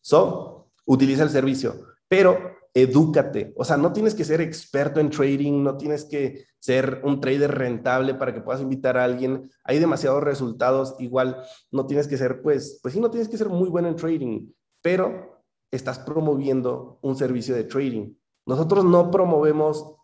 [0.00, 1.86] So, utiliza el servicio.
[2.08, 2.38] Pero
[2.74, 3.52] edúcate.
[3.56, 7.54] O sea, no tienes que ser experto en trading, no tienes que ser un trader
[7.54, 9.50] rentable para que puedas invitar a alguien.
[9.64, 10.94] Hay demasiados resultados.
[10.98, 13.96] Igual, no tienes que ser, pues, pues sí, no tienes que ser muy bueno en
[13.96, 18.14] trading, pero estás promoviendo un servicio de trading.
[18.46, 19.96] Nosotros no promovemos,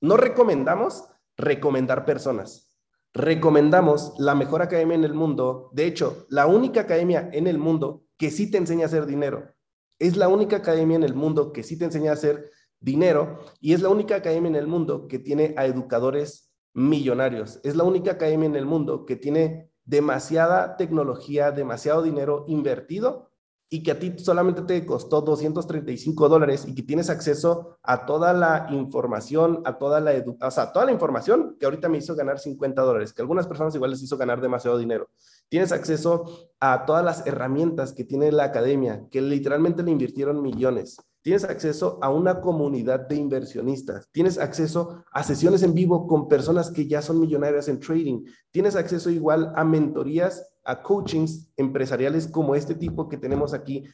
[0.00, 1.04] no recomendamos
[1.36, 2.70] recomendar personas.
[3.14, 5.70] Recomendamos la mejor academia en el mundo.
[5.72, 9.51] De hecho, la única academia en el mundo que sí te enseña a hacer dinero.
[10.02, 13.72] Es la única academia en el mundo que sí te enseña a hacer dinero y
[13.72, 17.60] es la única academia en el mundo que tiene a educadores millonarios.
[17.62, 23.30] Es la única academia en el mundo que tiene demasiada tecnología, demasiado dinero invertido
[23.72, 28.34] y que a ti solamente te costó 235 dólares y que tienes acceso a toda
[28.34, 32.38] la información, a toda la o sea, toda la información que ahorita me hizo ganar
[32.38, 35.08] 50 dólares, que algunas personas igual les hizo ganar demasiado dinero.
[35.48, 40.98] Tienes acceso a todas las herramientas que tiene la academia, que literalmente le invirtieron millones.
[41.22, 44.08] Tienes acceso a una comunidad de inversionistas.
[44.10, 48.24] Tienes acceso a sesiones en vivo con personas que ya son millonarias en trading.
[48.50, 53.84] Tienes acceso igual a mentorías a coachings empresariales como este tipo que tenemos aquí,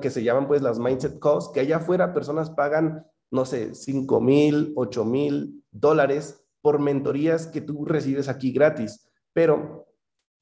[0.00, 4.20] que se llaman pues las Mindset Calls, que allá afuera personas pagan, no sé, 5
[4.20, 9.08] mil, 8 mil dólares por mentorías que tú recibes aquí gratis.
[9.32, 9.86] Pero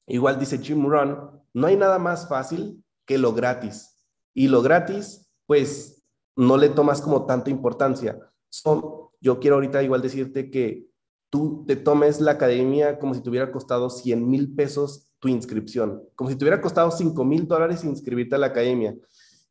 [0.07, 1.17] igual dice Jim Run,
[1.53, 3.95] no hay nada más fácil que lo gratis.
[4.33, 6.00] Y lo gratis, pues
[6.41, 8.17] no le tomas como tanta importancia.
[9.21, 10.87] yo quiero ahorita igual decirte que
[11.29, 16.01] tú te tomes la academia como si te hubiera costado 100 mil pesos tu inscripción,
[16.15, 18.95] como si te hubiera costado 5 mil dólares inscribirte a la academia.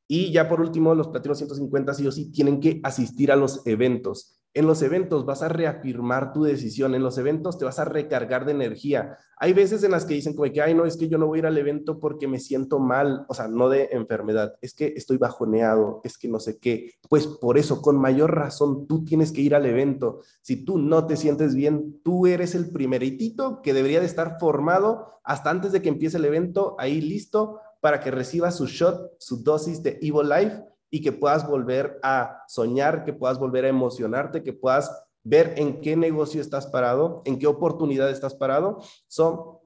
[0.08, 3.64] Y ya por último, los platinos 150 sí o sí tienen que asistir a los
[3.68, 4.39] eventos.
[4.52, 8.44] En los eventos vas a reafirmar tu decisión, en los eventos te vas a recargar
[8.44, 9.16] de energía.
[9.36, 11.38] Hay veces en las que dicen como que, ay, no, es que yo no voy
[11.38, 14.92] a ir al evento porque me siento mal, o sea, no de enfermedad, es que
[14.96, 16.94] estoy bajoneado, es que no sé qué.
[17.08, 20.20] Pues por eso, con mayor razón, tú tienes que ir al evento.
[20.42, 25.20] Si tú no te sientes bien, tú eres el primeritito que debería de estar formado
[25.22, 29.42] hasta antes de que empiece el evento, ahí listo para que reciba su shot, su
[29.42, 34.42] dosis de Evo Life y que puedas volver a soñar, que puedas volver a emocionarte,
[34.42, 34.90] que puedas
[35.22, 38.80] ver en qué negocio estás parado, en qué oportunidad estás parado.
[39.06, 39.58] Son,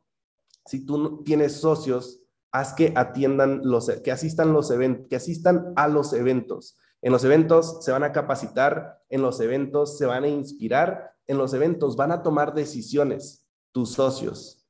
[0.66, 2.20] si tú tienes socios,
[2.53, 6.77] haz que atiendan los, que asistan los eventos, que asistan a los eventos.
[7.03, 11.39] En los eventos se van a capacitar, en los eventos se van a inspirar, en
[11.39, 14.64] los eventos van a tomar decisiones tus socios.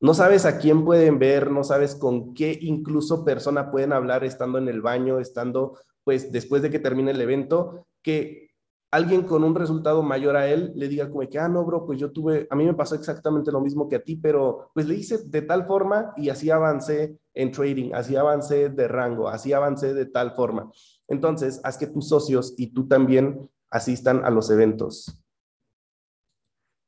[0.00, 4.58] No sabes a quién pueden ver, no sabes con qué incluso persona pueden hablar estando
[4.58, 5.78] en el baño, estando
[6.08, 8.48] pues después de que termine el evento, que
[8.90, 12.00] alguien con un resultado mayor a él le diga como que, ah, no, bro, pues
[12.00, 14.94] yo tuve, a mí me pasó exactamente lo mismo que a ti, pero pues le
[14.94, 19.92] hice de tal forma y así avancé en trading, así avancé de rango, así avancé
[19.92, 20.72] de tal forma.
[21.08, 25.22] Entonces, haz que tus socios y tú también asistan a los eventos.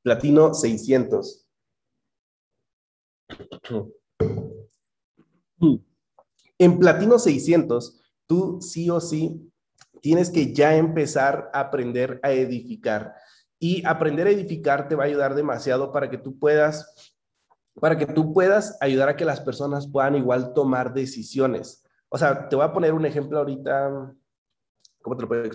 [0.02, 1.46] Platino 600.
[6.60, 7.99] En Platino 600,
[8.30, 9.52] tú sí o sí
[10.00, 13.16] tienes que ya empezar a aprender a edificar.
[13.58, 17.12] Y aprender a edificar te va a ayudar demasiado para que tú puedas,
[17.80, 21.84] para que tú puedas ayudar a que las personas puedan igual tomar decisiones.
[22.08, 24.14] O sea, te voy a poner un ejemplo ahorita.
[25.02, 25.50] ¿Cómo te lo puedo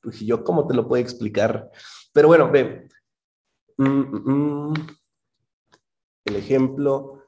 [0.00, 1.72] pues, yo cómo te lo puedo explicar?
[2.12, 2.88] Pero bueno, ve.
[3.78, 4.74] Mm, mm, mm.
[6.26, 7.24] el ejemplo,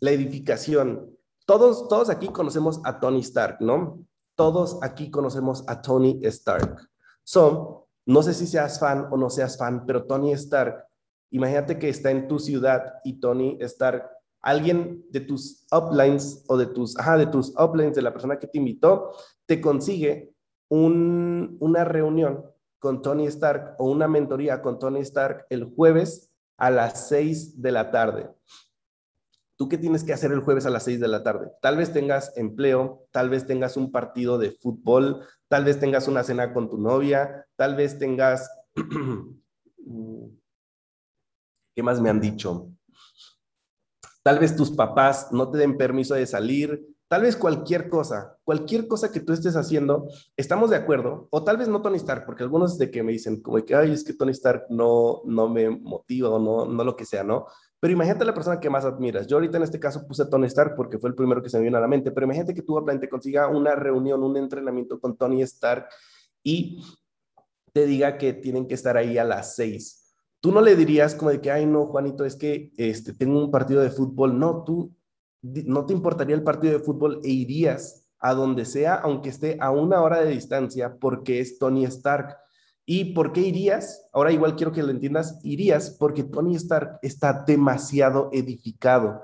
[0.00, 1.15] la edificación.
[1.46, 4.04] Todos, todos aquí conocemos a Tony Stark, ¿no?
[4.34, 6.88] Todos aquí conocemos a Tony Stark.
[7.22, 10.84] So, no sé si seas fan o no seas fan, pero Tony Stark,
[11.30, 14.10] imagínate que está en tu ciudad y Tony Stark,
[14.42, 18.48] alguien de tus uplines o de tus, ajá, de tus uplines, de la persona que
[18.48, 19.12] te invitó,
[19.46, 20.34] te consigue
[20.68, 22.44] una reunión
[22.80, 27.70] con Tony Stark o una mentoría con Tony Stark el jueves a las 6 de
[27.70, 28.30] la tarde.
[29.56, 31.50] ¿Tú qué tienes que hacer el jueves a las 6 de la tarde?
[31.62, 36.22] Tal vez tengas empleo, tal vez tengas un partido de fútbol, tal vez tengas una
[36.22, 38.50] cena con tu novia, tal vez tengas...
[41.74, 42.70] ¿Qué más me han dicho?
[44.22, 48.88] Tal vez tus papás no te den permiso de salir, tal vez cualquier cosa, cualquier
[48.88, 52.42] cosa que tú estés haciendo, estamos de acuerdo, o tal vez no Tony Stark, porque
[52.42, 55.70] algunos de que me dicen como que, ay, es que Tony Stark no, no me
[55.70, 57.46] motiva o no, no lo que sea, ¿no?
[57.80, 59.26] Pero imagínate la persona que más admiras.
[59.26, 61.58] Yo ahorita en este caso puse a Tony Stark porque fue el primero que se
[61.58, 64.98] me vino a la mente, pero imagínate que tú te consiga una reunión, un entrenamiento
[64.98, 65.86] con Tony Stark
[66.42, 66.82] y
[67.72, 70.14] te diga que tienen que estar ahí a las seis.
[70.40, 73.50] Tú no le dirías como de que, ay, no, Juanito, es que este, tengo un
[73.50, 74.38] partido de fútbol.
[74.38, 74.94] No, tú
[75.42, 79.70] no te importaría el partido de fútbol e irías a donde sea, aunque esté a
[79.70, 82.36] una hora de distancia, porque es Tony Stark.
[82.88, 84.08] ¿Y por qué irías?
[84.12, 89.22] Ahora igual quiero que lo entiendas, irías porque Tony Stark está demasiado edificado.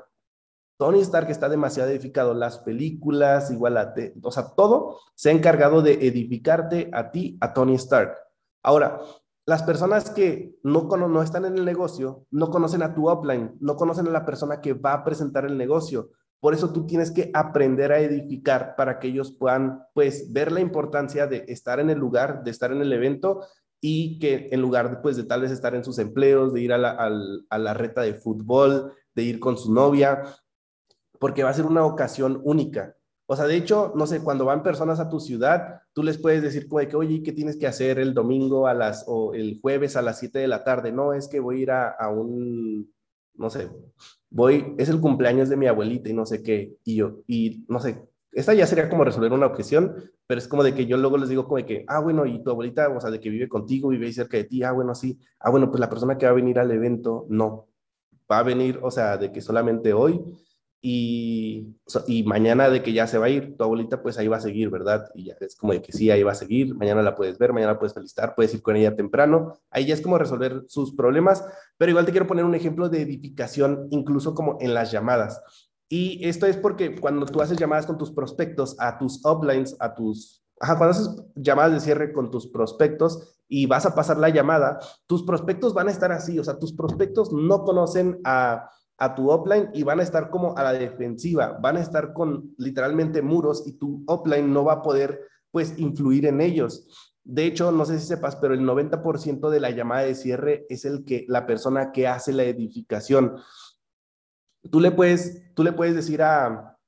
[0.77, 2.35] Tony Stark está demasiado edificado.
[2.35, 7.55] Las películas, igual a, o sea, todo se ha encargado de edificarte a ti, a
[7.55, 8.17] Tony Stark.
[8.65, 9.01] Ahora,
[9.47, 13.77] las personas que no, no están en el negocio no conocen a tu upline, no
[13.77, 16.11] conocen a la persona que va a presentar el negocio.
[16.43, 20.59] Por eso tú tienes que aprender a edificar para que ellos puedan, pues, ver la
[20.59, 23.47] importancia de estar en el lugar, de estar en el evento
[23.81, 26.73] y que en lugar de, pues, de tal vez estar en sus empleos, de ir
[26.73, 26.99] a la,
[27.49, 30.21] a reta de fútbol, de ir con su novia,
[31.21, 32.97] porque va a ser una ocasión única.
[33.27, 36.43] O sea, de hecho, no sé, cuando van personas a tu ciudad, tú les puedes
[36.43, 39.95] decir como que, oye, ¿qué tienes que hacer el domingo a las, o el jueves
[39.95, 40.91] a las 7 de la tarde?
[40.91, 42.93] No, es que voy a ir a un,
[43.35, 43.71] no sé,
[44.31, 47.81] voy, es el cumpleaños de mi abuelita y no sé qué, y yo, y no
[47.81, 48.03] sé,
[48.33, 49.95] esta ya sería como resolver una objeción,
[50.27, 52.43] pero es como de que yo luego les digo como de que, ah, bueno, y
[52.43, 54.95] tu abuelita, o sea, de que vive contigo, vive ahí cerca de ti, ah, bueno,
[54.95, 57.69] sí, ah, bueno, pues la persona que va a venir al evento, no,
[58.31, 60.23] va a venir, o sea, de que solamente hoy,
[60.85, 61.77] y,
[62.09, 64.41] y mañana de que ya se va a ir, tu abuelita pues ahí va a
[64.41, 65.09] seguir, ¿verdad?
[65.15, 67.53] Y ya es como de que sí, ahí va a seguir, mañana la puedes ver,
[67.53, 70.93] mañana la puedes felicitar, puedes ir con ella temprano, ahí ya es como resolver sus
[70.97, 71.45] problemas,
[71.79, 75.41] pero igual te quiero poner un ejemplo de edificación, incluso como en las llamadas.
[75.89, 79.95] Y esto es porque cuando tú haces llamadas con tus prospectos, a tus uplines, a
[79.95, 84.31] tus, ajá, cuando haces llamadas de cierre con tus prospectos y vas a pasar la
[84.31, 88.69] llamada, tus prospectos van a estar así, o sea, tus prospectos no conocen a
[89.03, 92.55] a tu offline y van a estar como a la defensiva, van a estar con
[92.57, 97.19] literalmente muros y tu offline no va a poder pues influir en ellos.
[97.25, 100.85] De hecho, no sé si sepas, pero el 90% de la llamada de cierre es
[100.85, 103.39] el que la persona que hace la edificación.
[104.71, 106.79] Tú le puedes, tú le puedes decir a,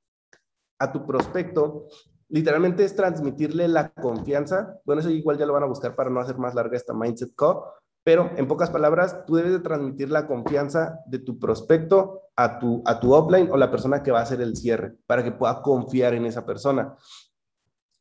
[0.79, 1.87] a tu prospecto,
[2.29, 4.79] literalmente es transmitirle la confianza.
[4.85, 7.35] Bueno, eso igual ya lo van a buscar para no hacer más larga esta Mindset
[7.35, 7.57] Call,
[8.05, 12.83] pero en pocas palabras, tú debes de transmitir la confianza de tu prospecto a tu,
[12.85, 15.63] a tu offline o la persona que va a hacer el cierre para que pueda
[15.63, 16.95] confiar en esa persona.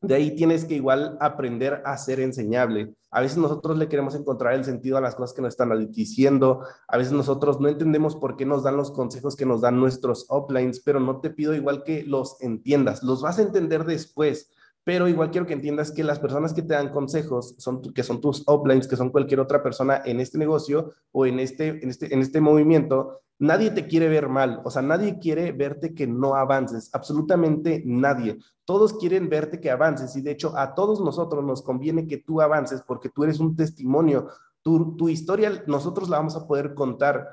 [0.03, 2.95] De ahí tienes que igual aprender a ser enseñable.
[3.11, 6.61] A veces nosotros le queremos encontrar el sentido a las cosas que nos están diciendo.
[6.87, 10.27] A veces nosotros no entendemos por qué nos dan los consejos que nos dan nuestros
[10.29, 13.03] uplines, pero no te pido igual que los entiendas.
[13.03, 14.51] Los vas a entender después
[14.85, 18.21] pero igual quiero que entiendas que las personas que te dan consejos, son que son
[18.21, 22.13] tus uplines, que son cualquier otra persona en este negocio o en este, en este,
[22.13, 26.35] en este movimiento, nadie te quiere ver mal, o sea, nadie quiere verte que no
[26.35, 28.39] avances, absolutamente nadie.
[28.67, 32.41] Todos quieren verte que avances y de hecho a todos nosotros nos conviene que tú
[32.43, 34.29] avances porque tú eres un testimonio.
[34.63, 37.27] Tu, tu historia nosotros la vamos a poder contar.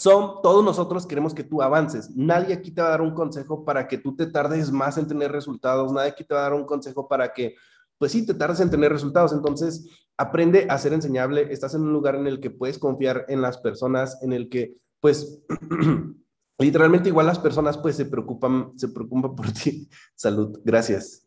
[0.03, 2.09] son todos nosotros queremos que tú avances.
[2.13, 5.07] Nadie aquí te va a dar un consejo para que tú te tardes más en
[5.07, 5.93] tener resultados.
[5.93, 7.55] Nadie aquí te va a dar un consejo para que,
[7.97, 9.31] pues sí, te tardes en tener resultados.
[9.31, 9.87] Entonces,
[10.17, 11.53] aprende a ser enseñable.
[11.53, 14.75] Estás en un lugar en el que puedes confiar en las personas, en el que,
[14.99, 15.41] pues,
[16.59, 19.87] literalmente igual las personas, pues, se preocupan, se preocupan por ti.
[20.15, 20.59] Salud.
[20.65, 21.22] Gracias.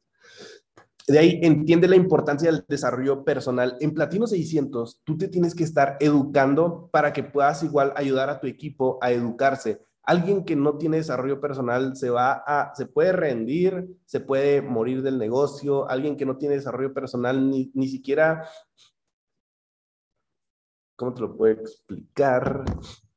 [1.06, 3.76] De ahí entiende la importancia del desarrollo personal.
[3.80, 8.40] En Platino 600, tú te tienes que estar educando para que puedas igual ayudar a
[8.40, 9.80] tu equipo a educarse.
[10.02, 12.42] Alguien que no tiene desarrollo personal se va
[12.74, 15.88] se puede rendir, se puede morir del negocio.
[15.88, 18.48] Alguien que no tiene desarrollo personal ni, ni siquiera,
[20.96, 22.64] ¿cómo te lo puedo explicar?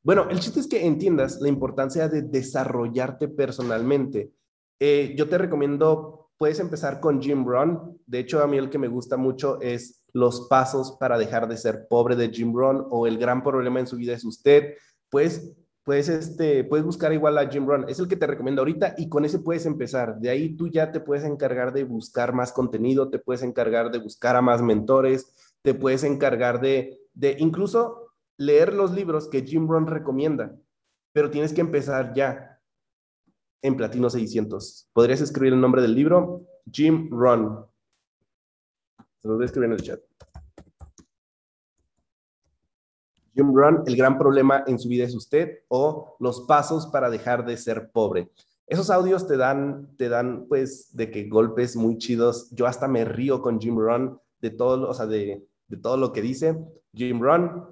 [0.04, 4.32] Bueno, el chiste es que entiendas la importancia de desarrollarte personalmente.
[4.80, 8.00] Eh, yo te recomiendo puedes empezar con Jim Rohn.
[8.08, 11.58] De hecho, a mí el que me gusta mucho es Los pasos para dejar de
[11.58, 14.74] ser pobre de Jim Rohn o El gran problema en su vida es usted.
[15.10, 15.52] Pues,
[15.84, 17.86] pues este, puedes buscar igual a Jim Rohn.
[17.90, 20.18] Es el que te recomiendo ahorita y con ese puedes empezar.
[20.18, 24.00] De ahí tú ya te puedes encargar de buscar más contenido, te puedes encargar de
[24.00, 29.68] buscar a más mentores, te puedes encargar de, de incluso leer los libros que Jim
[29.68, 30.56] Rohn recomienda.
[31.12, 32.59] Pero tienes que empezar ya
[33.62, 34.90] en Platino 600.
[34.94, 36.46] ¿Podrías escribir el nombre del libro?
[36.72, 37.66] Jim Run.
[39.20, 40.00] Se lo voy a escribir en el chat.
[43.34, 47.46] Jim Run, el gran problema en su vida es usted o los pasos para dejar
[47.46, 48.30] de ser pobre.
[48.68, 52.50] Esos audios te dan, te dan pues de que golpes muy chidos.
[52.52, 55.48] Yo hasta me río con Jim Run de todo, o sea, de,
[55.82, 56.58] todo lo que dice.
[56.94, 57.66] Jim Run,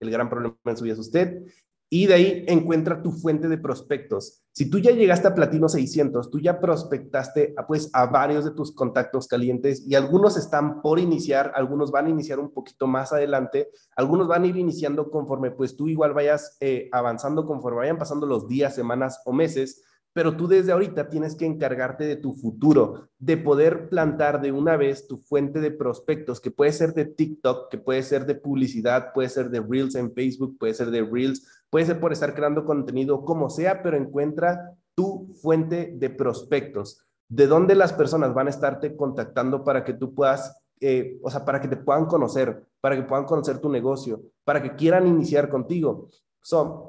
[0.00, 1.42] el gran problema en su vida es usted
[1.88, 4.42] y de ahí encuentra tu fuente de prospectos.
[4.52, 8.50] Si tú ya llegaste a Platino 600, tú ya prospectaste a, pues, a varios de
[8.50, 13.12] tus contactos calientes y algunos están por iniciar, algunos van a iniciar un poquito más
[13.12, 17.98] adelante, algunos van a ir iniciando conforme pues tú igual vayas eh, avanzando, conforme vayan
[17.98, 19.82] pasando los días, semanas o meses
[20.16, 24.78] pero tú desde ahorita tienes que encargarte de tu futuro, de poder plantar de una
[24.78, 29.12] vez tu fuente de prospectos, que puede ser de TikTok, que puede ser de publicidad,
[29.12, 32.64] puede ser de Reels en Facebook, puede ser de Reels, puede ser por estar creando
[32.64, 38.50] contenido, como sea, pero encuentra tu fuente de prospectos, de dónde las personas van a
[38.50, 42.96] estarte contactando para que tú puedas, eh, o sea, para que te puedan conocer, para
[42.96, 46.08] que puedan conocer tu negocio, para que quieran iniciar contigo.
[46.40, 46.82] Son,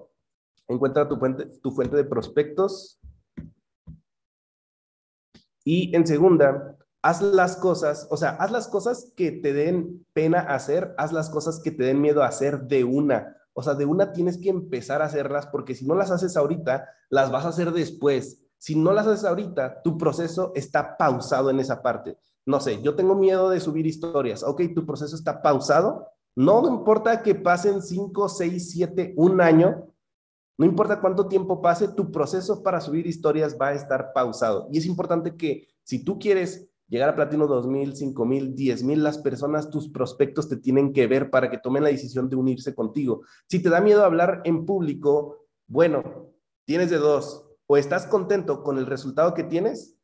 [0.67, 2.99] encuentra tu fuente, tu fuente de prospectos,
[5.67, 10.39] y en segunda, haz las cosas, o sea, haz las cosas que te den pena
[10.39, 13.36] hacer, haz las cosas que te den miedo hacer de una.
[13.59, 16.87] O sea, de una tienes que empezar a hacerlas porque si no las haces ahorita,
[17.09, 18.39] las vas a hacer después.
[18.59, 22.19] Si no las haces ahorita, tu proceso está pausado en esa parte.
[22.45, 24.43] No sé, yo tengo miedo de subir historias.
[24.43, 26.05] Ok, tu proceso está pausado.
[26.35, 29.87] No importa que pasen 5, 6, 7, un año,
[30.59, 34.67] no importa cuánto tiempo pase, tu proceso para subir historias va a estar pausado.
[34.71, 39.69] Y es importante que si tú quieres llegar a Platino 2000, 5000, 10000, las personas,
[39.69, 43.21] tus prospectos te tienen que ver para que tomen la decisión de unirse contigo.
[43.47, 46.31] Si te da miedo hablar en público, bueno,
[46.65, 47.43] tienes de dos.
[47.65, 49.97] O estás contento con el resultado que tienes,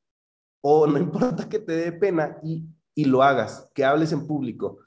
[0.62, 2.66] o no importa que te dé pena y,
[2.96, 4.80] y lo hagas, que hables en público.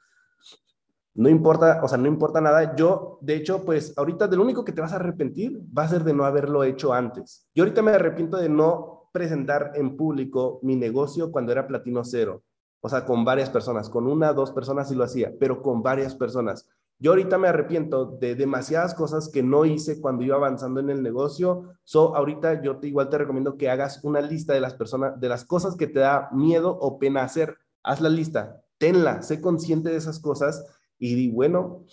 [1.14, 2.76] No importa, o sea, no importa nada.
[2.76, 5.88] Yo, de hecho, pues ahorita de lo único que te vas a arrepentir va a
[5.88, 7.48] ser de no haberlo hecho antes.
[7.54, 12.42] Yo ahorita me arrepiento de no presentar en público mi negocio cuando era platino cero.
[12.82, 16.14] O sea, con varias personas, con una, dos personas sí lo hacía, pero con varias
[16.14, 16.68] personas.
[16.98, 21.02] Yo ahorita me arrepiento de demasiadas cosas que no hice cuando iba avanzando en el
[21.02, 21.64] negocio.
[21.84, 25.30] So, ahorita yo te, igual te recomiendo que hagas una lista de las personas, de
[25.30, 27.56] las cosas que te da miedo o pena hacer.
[27.82, 30.62] Haz la lista, tenla, sé consciente de esas cosas
[30.98, 31.86] y di, bueno,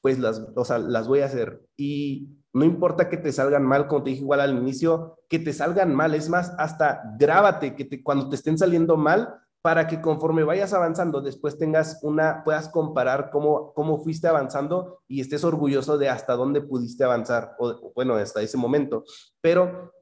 [0.00, 1.66] pues las, o sea, las voy a hacer.
[1.76, 5.52] Y no importa que te salgan mal, como te dije igual al inicio, que te
[5.52, 10.00] salgan mal, es más, hasta grábate que te, cuando te estén saliendo mal, para que
[10.00, 15.98] conforme vayas avanzando, después tengas una, puedas comparar cómo, cómo fuiste avanzando y estés orgulloso
[15.98, 19.04] de hasta dónde pudiste avanzar, o bueno, hasta ese momento.
[19.42, 19.92] Pero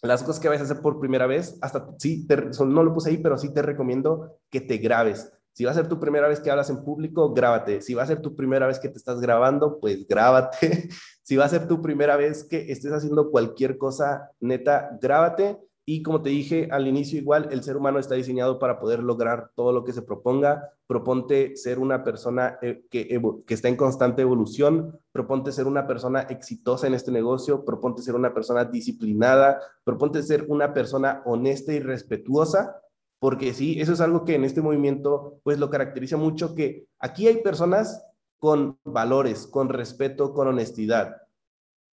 [0.00, 2.26] las cosas que vayas a hacer por primera vez, hasta sí,
[2.66, 5.88] no lo puse ahí, pero sí te recomiendo que te grabes Si va a ser
[5.88, 7.82] tu primera vez que hablas en público, grábate.
[7.82, 10.88] Si va a ser tu primera vez que te estás grabando, pues grábate.
[11.24, 15.58] si va a ser tu primera vez que estés haciendo cualquier cosa, neta, grábate.
[15.84, 19.50] Y como te dije al inicio, igual el ser humano está diseñado para poder lograr
[19.56, 20.70] todo lo que se proponga.
[20.86, 26.20] Proponte ser una persona eh, que, que está en constante evolución, proponte ser una persona
[26.20, 31.80] exitosa en este negocio, proponte ser una persona disciplinada, proponte ser una persona honesta y
[31.80, 32.76] respetuosa,
[33.18, 37.26] porque sí, eso es algo que en este movimiento pues lo caracteriza mucho, que aquí
[37.26, 38.04] hay personas
[38.38, 41.16] con valores, con respeto, con honestidad.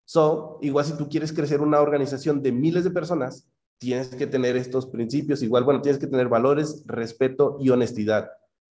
[0.04, 3.48] So, igual si tú quieres crecer una organización de miles de personas,
[3.78, 8.30] tienes que tener estos principios, igual, bueno, tienes que tener valores, respeto y honestidad.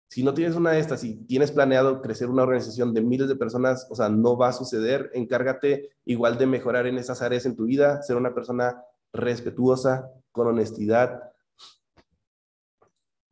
[0.08, 3.36] Si no tienes una de estas, si tienes planeado crecer una organización de miles de
[3.36, 5.10] personas, o sea, no va a suceder.
[5.14, 8.82] Encárgate igual de mejorar en esas áreas en tu vida, ser una persona
[9.14, 11.31] respetuosa, con honestidad.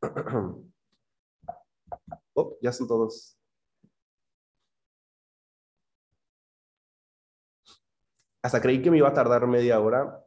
[2.34, 3.36] Oh, ya son todos.
[8.42, 10.24] Hasta creí que me iba a tardar media hora,